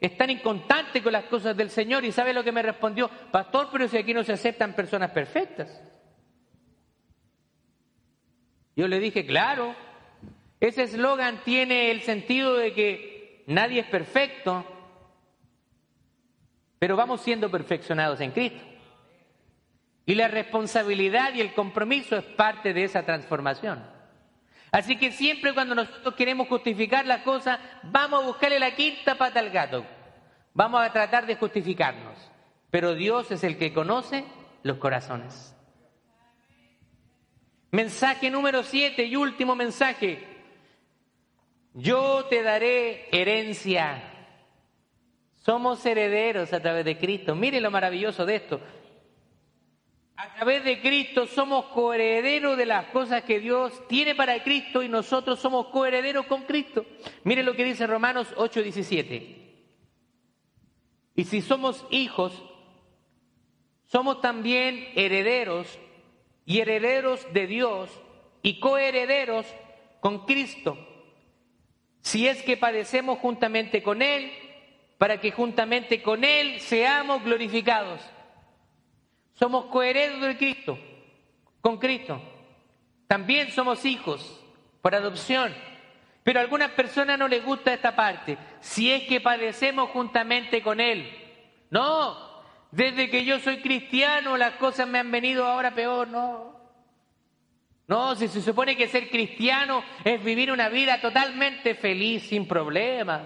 es 0.00 0.16
tan 0.16 0.30
inconstante 0.30 1.02
con 1.02 1.12
las 1.12 1.24
cosas 1.24 1.56
del 1.56 1.70
Señor? 1.70 2.04
Y 2.04 2.12
sabe 2.12 2.34
lo 2.34 2.42
que 2.42 2.52
me 2.52 2.62
respondió, 2.62 3.08
pastor, 3.30 3.68
pero 3.70 3.86
si 3.86 3.96
aquí 3.96 4.12
no 4.12 4.24
se 4.24 4.32
aceptan 4.32 4.74
personas 4.74 5.10
perfectas. 5.12 5.80
Yo 8.76 8.88
le 8.88 8.98
dije, 8.98 9.24
claro, 9.24 9.74
ese 10.58 10.82
eslogan 10.82 11.42
tiene 11.44 11.92
el 11.92 12.02
sentido 12.02 12.56
de 12.56 12.72
que 12.72 13.44
nadie 13.46 13.80
es 13.80 13.86
perfecto, 13.86 14.64
pero 16.80 16.96
vamos 16.96 17.20
siendo 17.20 17.48
perfeccionados 17.52 18.20
en 18.20 18.32
Cristo. 18.32 18.73
Y 20.06 20.14
la 20.14 20.28
responsabilidad 20.28 21.34
y 21.34 21.40
el 21.40 21.54
compromiso 21.54 22.16
es 22.16 22.24
parte 22.24 22.74
de 22.74 22.84
esa 22.84 23.04
transformación. 23.04 23.82
Así 24.70 24.96
que 24.96 25.12
siempre 25.12 25.54
cuando 25.54 25.74
nosotros 25.74 26.14
queremos 26.14 26.48
justificar 26.48 27.06
las 27.06 27.22
cosas, 27.22 27.58
vamos 27.84 28.22
a 28.22 28.26
buscarle 28.26 28.58
la 28.58 28.74
quinta 28.74 29.16
pata 29.16 29.40
al 29.40 29.50
gato. 29.50 29.86
Vamos 30.52 30.82
a 30.82 30.92
tratar 30.92 31.26
de 31.26 31.36
justificarnos. 31.36 32.18
Pero 32.70 32.94
Dios 32.94 33.30
es 33.30 33.44
el 33.44 33.56
que 33.56 33.72
conoce 33.72 34.24
los 34.62 34.78
corazones. 34.78 35.54
Mensaje 37.70 38.30
número 38.30 38.62
siete 38.62 39.04
y 39.04 39.16
último 39.16 39.54
mensaje. 39.54 40.24
Yo 41.72 42.24
te 42.26 42.42
daré 42.42 43.08
herencia. 43.10 44.02
Somos 45.34 45.84
herederos 45.86 46.52
a 46.52 46.60
través 46.60 46.84
de 46.84 46.98
Cristo. 46.98 47.34
Mire 47.34 47.60
lo 47.60 47.70
maravilloso 47.70 48.24
de 48.26 48.36
esto. 48.36 48.60
A 50.16 50.32
través 50.34 50.64
de 50.64 50.80
Cristo 50.80 51.26
somos 51.26 51.66
coherederos 51.66 52.56
de 52.56 52.66
las 52.66 52.86
cosas 52.86 53.24
que 53.24 53.40
Dios 53.40 53.72
tiene 53.88 54.14
para 54.14 54.42
Cristo 54.44 54.82
y 54.82 54.88
nosotros 54.88 55.40
somos 55.40 55.66
coherederos 55.68 56.26
con 56.26 56.42
Cristo. 56.42 56.86
Mire 57.24 57.42
lo 57.42 57.54
que 57.54 57.64
dice 57.64 57.86
Romanos 57.86 58.32
8:17. 58.36 59.44
Y 61.16 61.24
si 61.24 61.42
somos 61.42 61.84
hijos, 61.90 62.44
somos 63.86 64.20
también 64.20 64.88
herederos 64.94 65.78
y 66.46 66.60
herederos 66.60 67.26
de 67.32 67.46
Dios 67.46 67.90
y 68.42 68.60
coherederos 68.60 69.46
con 70.00 70.26
Cristo. 70.26 70.78
Si 72.02 72.28
es 72.28 72.42
que 72.42 72.56
padecemos 72.56 73.18
juntamente 73.18 73.82
con 73.82 74.02
Él, 74.02 74.30
para 74.98 75.20
que 75.20 75.32
juntamente 75.32 76.02
con 76.02 76.22
Él 76.22 76.60
seamos 76.60 77.24
glorificados. 77.24 78.00
Somos 79.34 79.66
coherederos 79.66 80.20
de 80.20 80.36
Cristo, 80.36 80.78
con 81.60 81.78
Cristo. 81.78 82.20
También 83.06 83.50
somos 83.52 83.84
hijos 83.84 84.40
por 84.80 84.94
adopción. 84.94 85.54
Pero 86.22 86.40
a 86.40 86.42
algunas 86.42 86.70
personas 86.70 87.18
no 87.18 87.28
les 87.28 87.44
gusta 87.44 87.74
esta 87.74 87.94
parte. 87.94 88.38
Si 88.60 88.90
es 88.90 89.04
que 89.04 89.20
padecemos 89.20 89.90
juntamente 89.90 90.62
con 90.62 90.80
Él. 90.80 91.10
No, 91.70 92.16
desde 92.70 93.10
que 93.10 93.24
yo 93.24 93.38
soy 93.40 93.60
cristiano 93.60 94.36
las 94.36 94.54
cosas 94.54 94.88
me 94.88 94.98
han 94.98 95.10
venido 95.10 95.46
ahora 95.46 95.74
peor, 95.74 96.08
no. 96.08 96.54
No, 97.86 98.16
si 98.16 98.28
se 98.28 98.40
supone 98.40 98.76
que 98.76 98.88
ser 98.88 99.10
cristiano 99.10 99.84
es 100.04 100.24
vivir 100.24 100.50
una 100.50 100.68
vida 100.70 101.00
totalmente 101.00 101.74
feliz, 101.74 102.28
sin 102.28 102.48
problemas. 102.48 103.22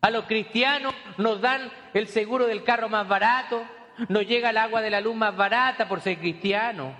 A 0.00 0.10
los 0.10 0.26
cristianos 0.26 0.94
nos 1.18 1.40
dan 1.40 1.72
el 1.92 2.06
seguro 2.06 2.46
del 2.46 2.62
carro 2.62 2.88
más 2.88 3.08
barato, 3.08 3.64
nos 4.08 4.26
llega 4.26 4.50
el 4.50 4.56
agua 4.56 4.80
de 4.80 4.90
la 4.90 5.00
luz 5.00 5.14
más 5.14 5.36
barata 5.36 5.88
por 5.88 6.00
ser 6.00 6.18
cristiano. 6.18 6.94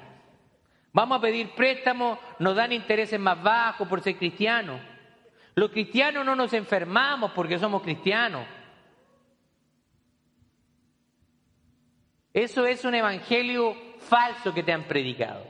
Vamos 0.93 1.19
a 1.19 1.21
pedir 1.21 1.51
préstamos, 1.55 2.19
nos 2.39 2.55
dan 2.55 2.73
intereses 2.73 3.19
más 3.19 3.43
bajos 3.43 3.89
por 3.89 4.01
ser 4.01 4.17
cristianos. 4.17 4.81
Los 5.57 5.71
cristianos 5.71 6.25
no 6.25 6.37
nos 6.37 6.53
enfermamos 6.53 7.33
porque 7.33 7.59
somos 7.59 7.83
cristianos. 7.83 8.47
Eso 12.33 12.67
es 12.67 12.85
un 12.85 12.95
evangelio 12.95 13.77
falso 14.01 14.53
que 14.53 14.63
te 14.63 14.73
han 14.73 14.85
predicado. 14.85 15.47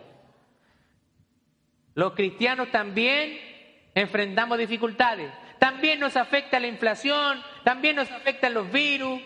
Los 1.94 2.12
cristianos 2.12 2.70
también 2.70 3.38
enfrentamos 3.94 4.58
dificultades. 4.58 5.32
También 5.58 6.00
nos 6.00 6.16
afecta 6.16 6.60
la 6.60 6.66
inflación, 6.66 7.42
también 7.64 7.96
nos 7.96 8.10
afectan 8.10 8.52
los 8.52 8.70
virus, 8.70 9.20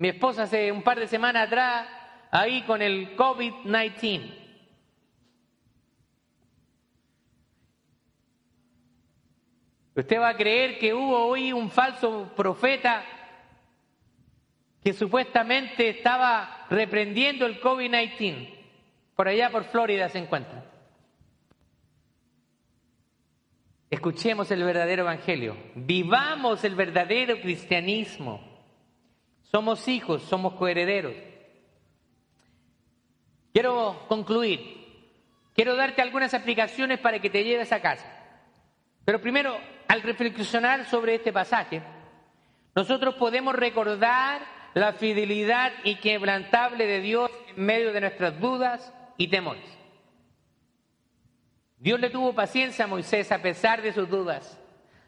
Mi 0.00 0.08
esposa 0.08 0.44
hace 0.44 0.72
un 0.72 0.82
par 0.82 0.98
de 0.98 1.06
semanas 1.06 1.46
atrás, 1.46 1.86
ahí 2.30 2.62
con 2.62 2.80
el 2.80 3.14
COVID-19. 3.18 4.34
Usted 9.94 10.18
va 10.18 10.30
a 10.30 10.36
creer 10.38 10.78
que 10.78 10.94
hubo 10.94 11.26
hoy 11.26 11.52
un 11.52 11.70
falso 11.70 12.32
profeta 12.34 13.04
que 14.82 14.94
supuestamente 14.94 15.90
estaba 15.90 16.64
reprendiendo 16.70 17.44
el 17.44 17.60
COVID-19. 17.60 18.54
Por 19.14 19.28
allá 19.28 19.50
por 19.50 19.64
Florida 19.64 20.08
se 20.08 20.16
encuentra. 20.16 20.64
Escuchemos 23.90 24.50
el 24.50 24.64
verdadero 24.64 25.02
evangelio. 25.02 25.58
Vivamos 25.74 26.64
el 26.64 26.74
verdadero 26.74 27.38
cristianismo. 27.38 28.49
Somos 29.50 29.88
hijos, 29.88 30.22
somos 30.22 30.54
coherederos. 30.54 31.14
Quiero 33.52 34.04
concluir. 34.06 34.78
Quiero 35.54 35.74
darte 35.74 36.02
algunas 36.02 36.34
aplicaciones 36.34 37.00
para 37.00 37.18
que 37.18 37.30
te 37.30 37.42
lleves 37.42 37.72
a 37.72 37.82
casa. 37.82 38.06
Pero 39.04 39.20
primero, 39.20 39.58
al 39.88 40.02
reflexionar 40.02 40.86
sobre 40.86 41.16
este 41.16 41.32
pasaje, 41.32 41.82
nosotros 42.76 43.16
podemos 43.16 43.54
recordar 43.54 44.42
la 44.74 44.92
fidelidad 44.92 45.72
inquebrantable 45.82 46.86
de 46.86 47.00
Dios 47.00 47.30
en 47.48 47.64
medio 47.64 47.92
de 47.92 48.02
nuestras 48.02 48.38
dudas 48.38 48.92
y 49.16 49.28
temores. 49.28 49.80
Dios 51.76 51.98
le 51.98 52.10
tuvo 52.10 52.34
paciencia 52.34 52.84
a 52.84 52.88
Moisés 52.88 53.32
a 53.32 53.42
pesar 53.42 53.82
de 53.82 53.92
sus 53.92 54.08
dudas. 54.08 54.59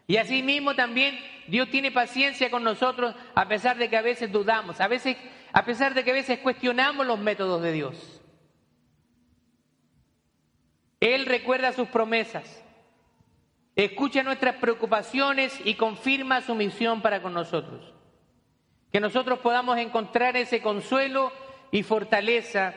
Y 0.06 0.16
asimismo 0.16 0.74
también 0.74 1.18
Dios 1.46 1.70
tiene 1.70 1.90
paciencia 1.90 2.50
con 2.50 2.64
nosotros 2.64 3.14
a 3.34 3.48
pesar 3.48 3.76
de 3.78 3.88
que 3.88 3.96
a 3.96 4.02
veces 4.02 4.30
dudamos, 4.30 4.80
a 4.80 4.88
veces 4.88 5.16
a 5.52 5.64
pesar 5.64 5.94
de 5.94 6.02
que 6.02 6.10
a 6.10 6.14
veces 6.14 6.38
cuestionamos 6.38 7.06
los 7.06 7.18
métodos 7.18 7.62
de 7.62 7.72
Dios. 7.72 8.22
Él 11.00 11.26
recuerda 11.26 11.72
sus 11.72 11.88
promesas, 11.88 12.64
escucha 13.74 14.22
nuestras 14.22 14.56
preocupaciones 14.56 15.60
y 15.64 15.74
confirma 15.74 16.40
su 16.42 16.54
misión 16.54 17.02
para 17.02 17.20
con 17.20 17.34
nosotros. 17.34 17.92
Que 18.92 19.00
nosotros 19.00 19.40
podamos 19.40 19.78
encontrar 19.78 20.36
ese 20.36 20.62
consuelo 20.62 21.32
y 21.70 21.82
fortaleza 21.82 22.74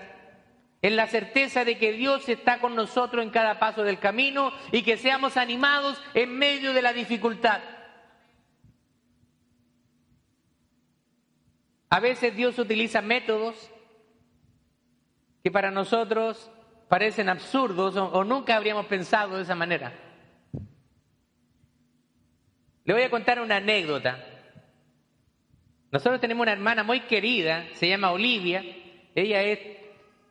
en 0.86 0.96
la 0.96 1.08
certeza 1.08 1.66
de 1.66 1.80
que 1.80 1.94
Dios 1.94 2.30
está 2.30 2.60
con 2.60 2.76
nosotros 2.76 3.24
en 3.24 3.32
cada 3.32 3.58
paso 3.58 3.82
del 3.82 3.98
camino 3.98 4.52
y 4.72 4.84
que 4.84 4.98
seamos 4.98 5.36
animados 5.36 6.00
en 6.14 6.38
medio 6.38 6.74
de 6.74 6.84
la 6.84 6.94
dificultad. 6.94 7.60
A 11.90 12.00
veces 12.00 12.36
Dios 12.36 12.60
utiliza 12.60 13.02
métodos 13.02 13.72
que 15.44 15.50
para 15.50 15.72
nosotros 15.72 16.52
parecen 16.88 17.30
absurdos 17.30 17.96
o, 17.96 18.24
nunca 18.24 18.56
habríamos 18.56 18.86
pensado 18.86 19.38
de 19.38 19.42
esa 19.42 19.56
manera. 19.56 19.92
Le 22.84 22.94
voy 22.94 23.02
a 23.02 23.10
contar 23.10 23.42
una 23.42 23.56
anécdota. 23.56 24.24
Nosotros 25.92 26.22
tenemos 26.22 26.44
una 26.44 26.54
hermana 26.54 26.84
muy 26.84 27.00
querida, 27.08 27.66
se 27.74 27.90
llama 27.90 28.12
Olivia. 28.12 28.64
Ella 29.16 29.42
es 29.42 29.85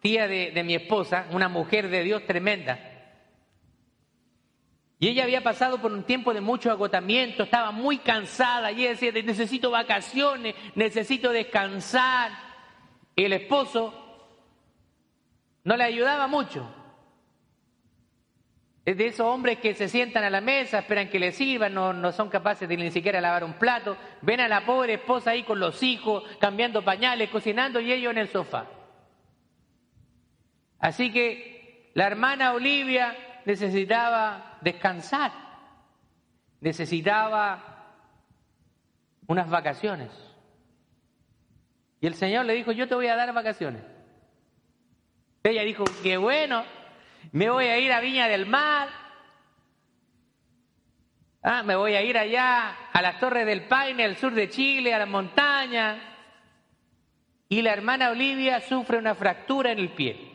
tía 0.05 0.29
de, 0.29 0.63
mi 0.65 0.75
esposa, 0.75 1.27
una 1.31 1.49
mujer 1.49 1.89
de 1.89 2.03
Dios 2.03 2.27
tremenda. 2.27 2.79
Y 4.99 5.09
ella 5.09 5.25
había 5.25 5.43
pasado 5.43 5.81
por 5.81 5.95
un 5.95 6.03
tiempo 6.03 6.35
de 6.35 6.43
mucho 6.43 6.71
agotamiento, 6.71 7.45
estaba 7.45 7.71
muy 7.71 7.97
cansada 7.97 8.71
y 8.71 8.83
ella 8.83 8.91
decía, 8.91 9.13
necesito 9.13 9.71
vacaciones, 9.71 10.55
necesito 10.75 11.31
descansar. 11.31 12.33
Y 13.17 13.25
el 13.25 13.33
esposo 13.33 13.95
no 15.65 15.75
le 15.75 15.85
ayudaba 15.85 16.27
mucho. 16.27 16.71
Es 18.85 18.99
de 18.99 19.07
esos 19.07 19.27
hombres 19.27 19.59
que 19.59 19.73
se 19.73 19.89
sientan 19.89 20.23
a 20.25 20.29
la 20.29 20.43
mesa, 20.43 20.81
esperan 20.81 21.09
que 21.09 21.19
les 21.19 21.35
sirvan, 21.35 21.73
no, 21.73 21.95
no, 21.95 22.13
son 22.13 22.29
capaces 22.29 22.69
de 22.69 22.77
ni 22.77 22.91
siquiera 22.91 23.23
lavar 23.23 23.43
un 23.43 23.55
plato. 23.55 23.97
Ven 24.21 24.41
a 24.41 24.49
la 24.49 24.67
pobre 24.67 24.95
esposa 24.95 25.31
ahí 25.31 25.45
con 25.45 25.59
los 25.59 25.83
hijos, 25.83 26.25
cambiando 26.39 26.85
pañales, 26.85 27.31
cocinando 27.31 27.81
y 27.81 27.91
ellos 27.91 28.11
en 28.11 28.19
el 28.19 28.29
sofá. 28.29 28.67
Así 30.85 31.11
que 31.11 31.91
la 31.95 32.07
hermana 32.07 32.53
Olivia 32.53 33.17
necesitaba 33.47 34.59
descansar, 34.61 35.33
necesitaba 36.61 37.95
unas 39.27 39.49
vacaciones. 39.49 40.11
Y 42.03 42.07
el 42.07 42.13
Señor 42.13 42.45
le 42.45 42.53
dijo, 42.53 42.71
yo 42.71 42.87
te 42.87 42.95
voy 42.95 43.07
a 43.07 43.17
dar 43.17 43.33
vacaciones. 43.33 43.83
Ella 45.43 45.63
dijo, 45.63 45.85
qué 46.03 46.19
bueno, 46.19 46.67
me 47.33 47.49
voy 47.49 47.65
a 47.65 47.79
ir 47.79 47.91
a 47.91 48.01
Viña 48.01 48.29
del 48.29 48.45
Mar, 48.45 48.91
ah, 51.43 51.63
me 51.63 51.77
voy 51.77 51.95
a 51.95 52.03
ir 52.03 52.19
allá 52.19 52.91
a 52.93 53.01
las 53.01 53.19
Torres 53.19 53.47
del 53.47 53.69
Paine, 53.69 54.05
al 54.05 54.19
sur 54.19 54.35
de 54.35 54.51
Chile, 54.51 54.93
a 54.93 54.99
las 54.99 55.09
montañas. 55.09 55.97
Y 57.49 57.63
la 57.63 57.73
hermana 57.73 58.11
Olivia 58.11 58.61
sufre 58.61 58.99
una 58.99 59.15
fractura 59.15 59.73
en 59.73 59.79
el 59.79 59.89
pie. 59.89 60.34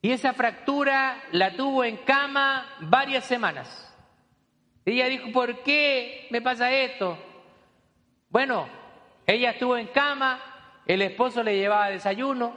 Y 0.00 0.12
esa 0.12 0.32
fractura 0.32 1.24
la 1.32 1.56
tuvo 1.56 1.84
en 1.84 1.96
cama 1.98 2.66
varias 2.80 3.24
semanas. 3.24 3.84
ella 4.84 5.06
dijo, 5.06 5.32
¿por 5.32 5.62
qué 5.62 6.28
me 6.30 6.40
pasa 6.40 6.72
esto? 6.72 7.18
Bueno, 8.30 8.68
ella 9.26 9.50
estuvo 9.50 9.76
en 9.76 9.88
cama, 9.88 10.40
el 10.86 11.02
esposo 11.02 11.42
le 11.42 11.56
llevaba 11.56 11.90
desayuno, 11.90 12.54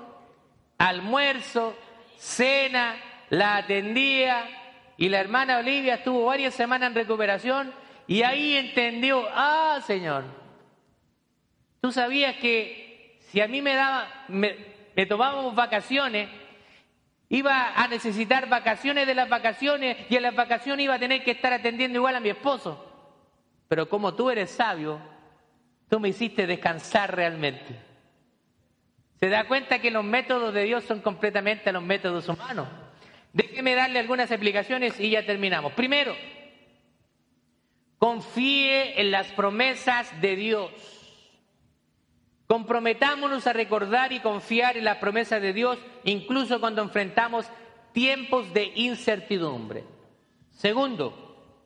almuerzo, 0.78 1.76
cena, 2.18 2.96
la 3.30 3.58
atendía 3.58 4.46
y 4.98 5.10
la 5.10 5.20
hermana 5.20 5.58
Olivia 5.58 5.96
estuvo 5.96 6.26
varias 6.26 6.54
semanas 6.54 6.90
en 6.90 6.96
recuperación 6.96 7.74
y 8.08 8.24
ahí 8.24 8.56
entendió, 8.56 9.28
ah, 9.34 9.80
Señor, 9.86 10.26
tú 11.82 11.92
sabías 11.92 12.36
que 12.36 13.18
si 13.22 13.42
a 13.42 13.48
mí 13.48 13.62
me 13.62 13.74
daba, 13.74 14.26
me, 14.28 14.56
me 14.96 15.06
tomábamos 15.06 15.56
vacaciones, 15.56 16.30
iba 17.32 17.82
a 17.82 17.88
necesitar 17.88 18.50
vacaciones 18.50 19.08
de 19.08 19.16
las 19.16 19.30
vacaciones 19.30 19.98
y 20.10 20.18
en 20.18 20.24
las 20.24 20.36
vacaciones 20.36 20.84
iba 20.84 20.96
a 20.96 21.00
tener 21.00 21.24
que 21.24 21.32
estar 21.32 21.54
atendiendo 21.54 21.98
igual 21.98 22.18
a 22.18 22.20
mi 22.20 22.30
esposo. 22.30 22.86
Pero 23.70 23.88
como 23.88 24.14
tú 24.14 24.30
eres 24.30 24.52
sabio, 24.52 25.00
tú 25.90 25.98
me 26.02 26.10
hiciste 26.10 26.46
descansar 26.46 27.16
realmente. 27.16 27.74
Se 29.18 29.30
da 29.30 29.48
cuenta 29.48 29.80
que 29.80 29.92
los 29.92 30.04
métodos 30.04 30.54
de 30.54 30.64
Dios 30.64 30.84
son 30.84 31.00
completamente 31.00 31.72
los 31.72 31.82
métodos 31.82 32.28
humanos. 32.28 32.68
Déjeme 33.32 33.76
darle 33.76 34.00
algunas 34.00 34.30
explicaciones 34.30 35.00
y 35.00 35.12
ya 35.12 35.26
terminamos. 35.26 35.72
Primero, 35.72 36.14
confíe 37.98 39.00
en 39.00 39.10
las 39.10 39.32
promesas 39.32 40.20
de 40.20 40.36
Dios. 40.36 41.01
Comprometámonos 42.52 43.48
a 43.48 43.54
recordar 43.54 44.12
y 44.12 44.20
confiar 44.20 44.76
en 44.76 44.84
las 44.84 44.98
promesas 44.98 45.42
de 45.42 45.54
Dios, 45.54 45.80
incluso 46.04 46.60
cuando 46.60 46.82
enfrentamos 46.82 47.46
tiempos 47.94 48.54
de 48.54 48.74
incertidumbre. 48.76 49.86
Segundo, 50.50 51.64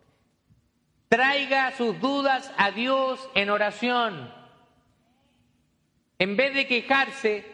traiga 1.09 1.71
sus 1.71 1.99
dudas 1.99 2.53
a 2.55 2.69
Dios 2.69 3.19
en 3.33 3.49
oración. 3.49 4.31
En 6.19 6.37
vez 6.37 6.53
de 6.53 6.67
quejarse, 6.67 7.45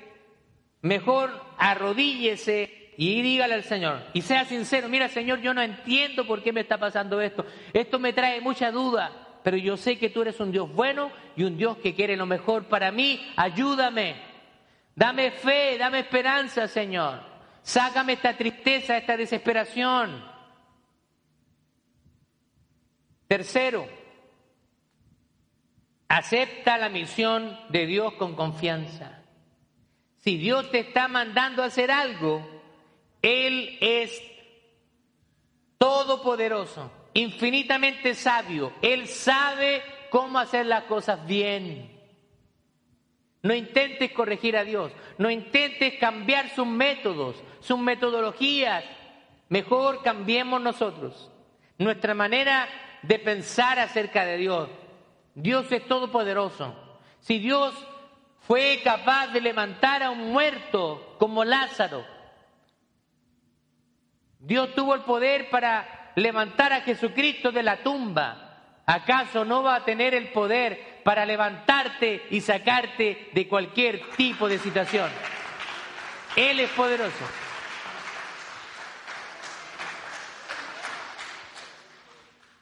mejor 0.82 1.32
arrodíllese 1.58 2.92
y 2.98 3.22
dígale 3.22 3.54
al 3.54 3.64
Señor. 3.64 4.04
Y 4.12 4.24
sea 4.24 4.44
sincero, 4.44 4.90
mira 4.90 5.08
Señor, 5.08 5.40
yo 5.40 5.54
no 5.54 5.62
entiendo 5.62 6.28
por 6.28 6.44
qué 6.44 6.52
me 6.52 6.60
está 6.60 6.78
pasando 6.78 7.22
esto. 7.22 7.46
Esto 7.72 7.98
me 7.98 8.12
trae 8.12 8.42
mucha 8.42 8.72
duda 8.72 9.31
pero 9.44 9.58
yo 9.58 9.78
sé 9.78 9.98
que 9.98 10.10
tú 10.10 10.22
eres 10.22 10.40
un 10.40 10.52
Dios 10.52 10.72
bueno 10.72 11.12
y 11.36 11.44
un 11.44 11.58
Dios 11.58 11.78
que 11.78 11.96
quiere 11.96 12.16
lo 12.16 12.26
mejor 12.26 12.66
para 12.66 12.92
mí. 12.92 13.20
Ayúdame. 13.36 14.16
Dame 14.96 15.32
fe, 15.32 15.78
dame 15.78 16.00
esperanza, 16.00 16.68
Señor. 16.68 17.22
Sácame 17.64 18.14
esta 18.14 18.36
tristeza, 18.38 18.98
esta 18.98 19.18
desesperación. 19.18 20.24
Tercero, 23.28 23.88
acepta 26.10 26.78
la 26.78 26.90
misión 26.90 27.58
de 27.70 27.86
Dios 27.86 28.14
con 28.14 28.36
confianza. 28.36 29.24
Si 30.18 30.38
Dios 30.38 30.70
te 30.70 30.80
está 30.80 31.08
mandando 31.08 31.64
a 31.64 31.68
hacer 31.68 31.90
algo, 31.90 32.46
Él 33.22 33.78
es 33.80 34.22
todopoderoso 35.78 37.01
infinitamente 37.14 38.16
sabio. 38.16 38.74
Él 38.82 39.08
sabe 39.08 39.82
cómo 40.10 40.40
hacer 40.40 40.66
las 40.66 40.84
cosas 40.84 41.26
bien. 41.26 42.00
No 43.44 43.56
intentes 43.56 44.12
corregir 44.12 44.56
a 44.56 44.64
Dios, 44.64 44.92
no 45.18 45.32
intentes 45.32 45.96
cambiar 46.00 46.50
sus 46.50 46.68
métodos, 46.68 47.36
sus 47.60 47.80
metodologías. 47.80 48.84
Mejor 49.50 50.04
cambiemos 50.04 50.62
nosotros 50.62 51.32
nuestra 51.78 52.14
manera 52.14 52.68
de 53.02 53.18
pensar 53.18 53.80
acerca 53.80 54.26
de 54.26 54.38
Dios. 54.38 54.70
Dios 55.34 55.72
es 55.72 55.88
todopoderoso. 55.88 56.76
Si 57.20 57.40
Dios 57.40 57.74
fue 58.42 58.82
capaz 58.84 59.28
de 59.28 59.42
levantar 59.42 60.04
a 60.04 60.12
un 60.12 60.32
muerto 60.32 61.16
como 61.18 61.44
Lázaro, 61.44 62.06
Dios 64.40 64.74
tuvo 64.76 64.96
el 64.96 65.02
poder 65.02 65.50
para 65.50 66.01
levantar 66.16 66.74
a 66.74 66.82
Jesucristo 66.82 67.52
de 67.52 67.64
la 67.64 67.84
tumba, 67.84 68.58
¿acaso 68.86 69.46
no 69.46 69.64
va 69.64 69.76
a 69.76 69.86
tener 69.86 70.14
el 70.14 70.30
poder 70.32 71.02
para 71.04 71.26
levantarte 71.26 72.28
y 72.30 72.42
sacarte 72.42 73.30
de 73.34 73.48
cualquier 73.48 74.10
tipo 74.18 74.48
de 74.48 74.60
situación? 74.60 75.10
Él 76.36 76.60
es 76.60 76.70
poderoso. 76.72 77.26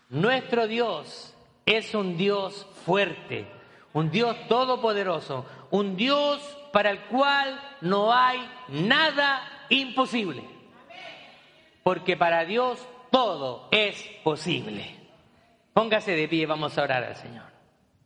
Nuestro 0.09 0.67
Dios 0.67 1.35
es 1.67 1.93
un 1.93 2.17
Dios 2.17 2.65
fuerte, 2.83 3.45
un 3.93 4.09
Dios 4.09 4.35
todopoderoso, 4.47 5.45
un 5.69 5.95
Dios 5.95 6.39
para 6.73 6.89
el 6.89 7.01
cual 7.01 7.61
no 7.81 8.11
hay 8.11 8.39
nada 8.69 9.65
imposible. 9.69 10.43
Porque 11.83 12.17
para 12.17 12.45
Dios 12.45 12.79
todo 13.11 13.67
es 13.71 14.01
posible. 14.23 14.95
Póngase 15.73 16.15
de 16.15 16.27
pie, 16.27 16.45
vamos 16.45 16.77
a 16.77 16.83
orar 16.83 17.03
al 17.03 17.15
Señor. 17.15 17.48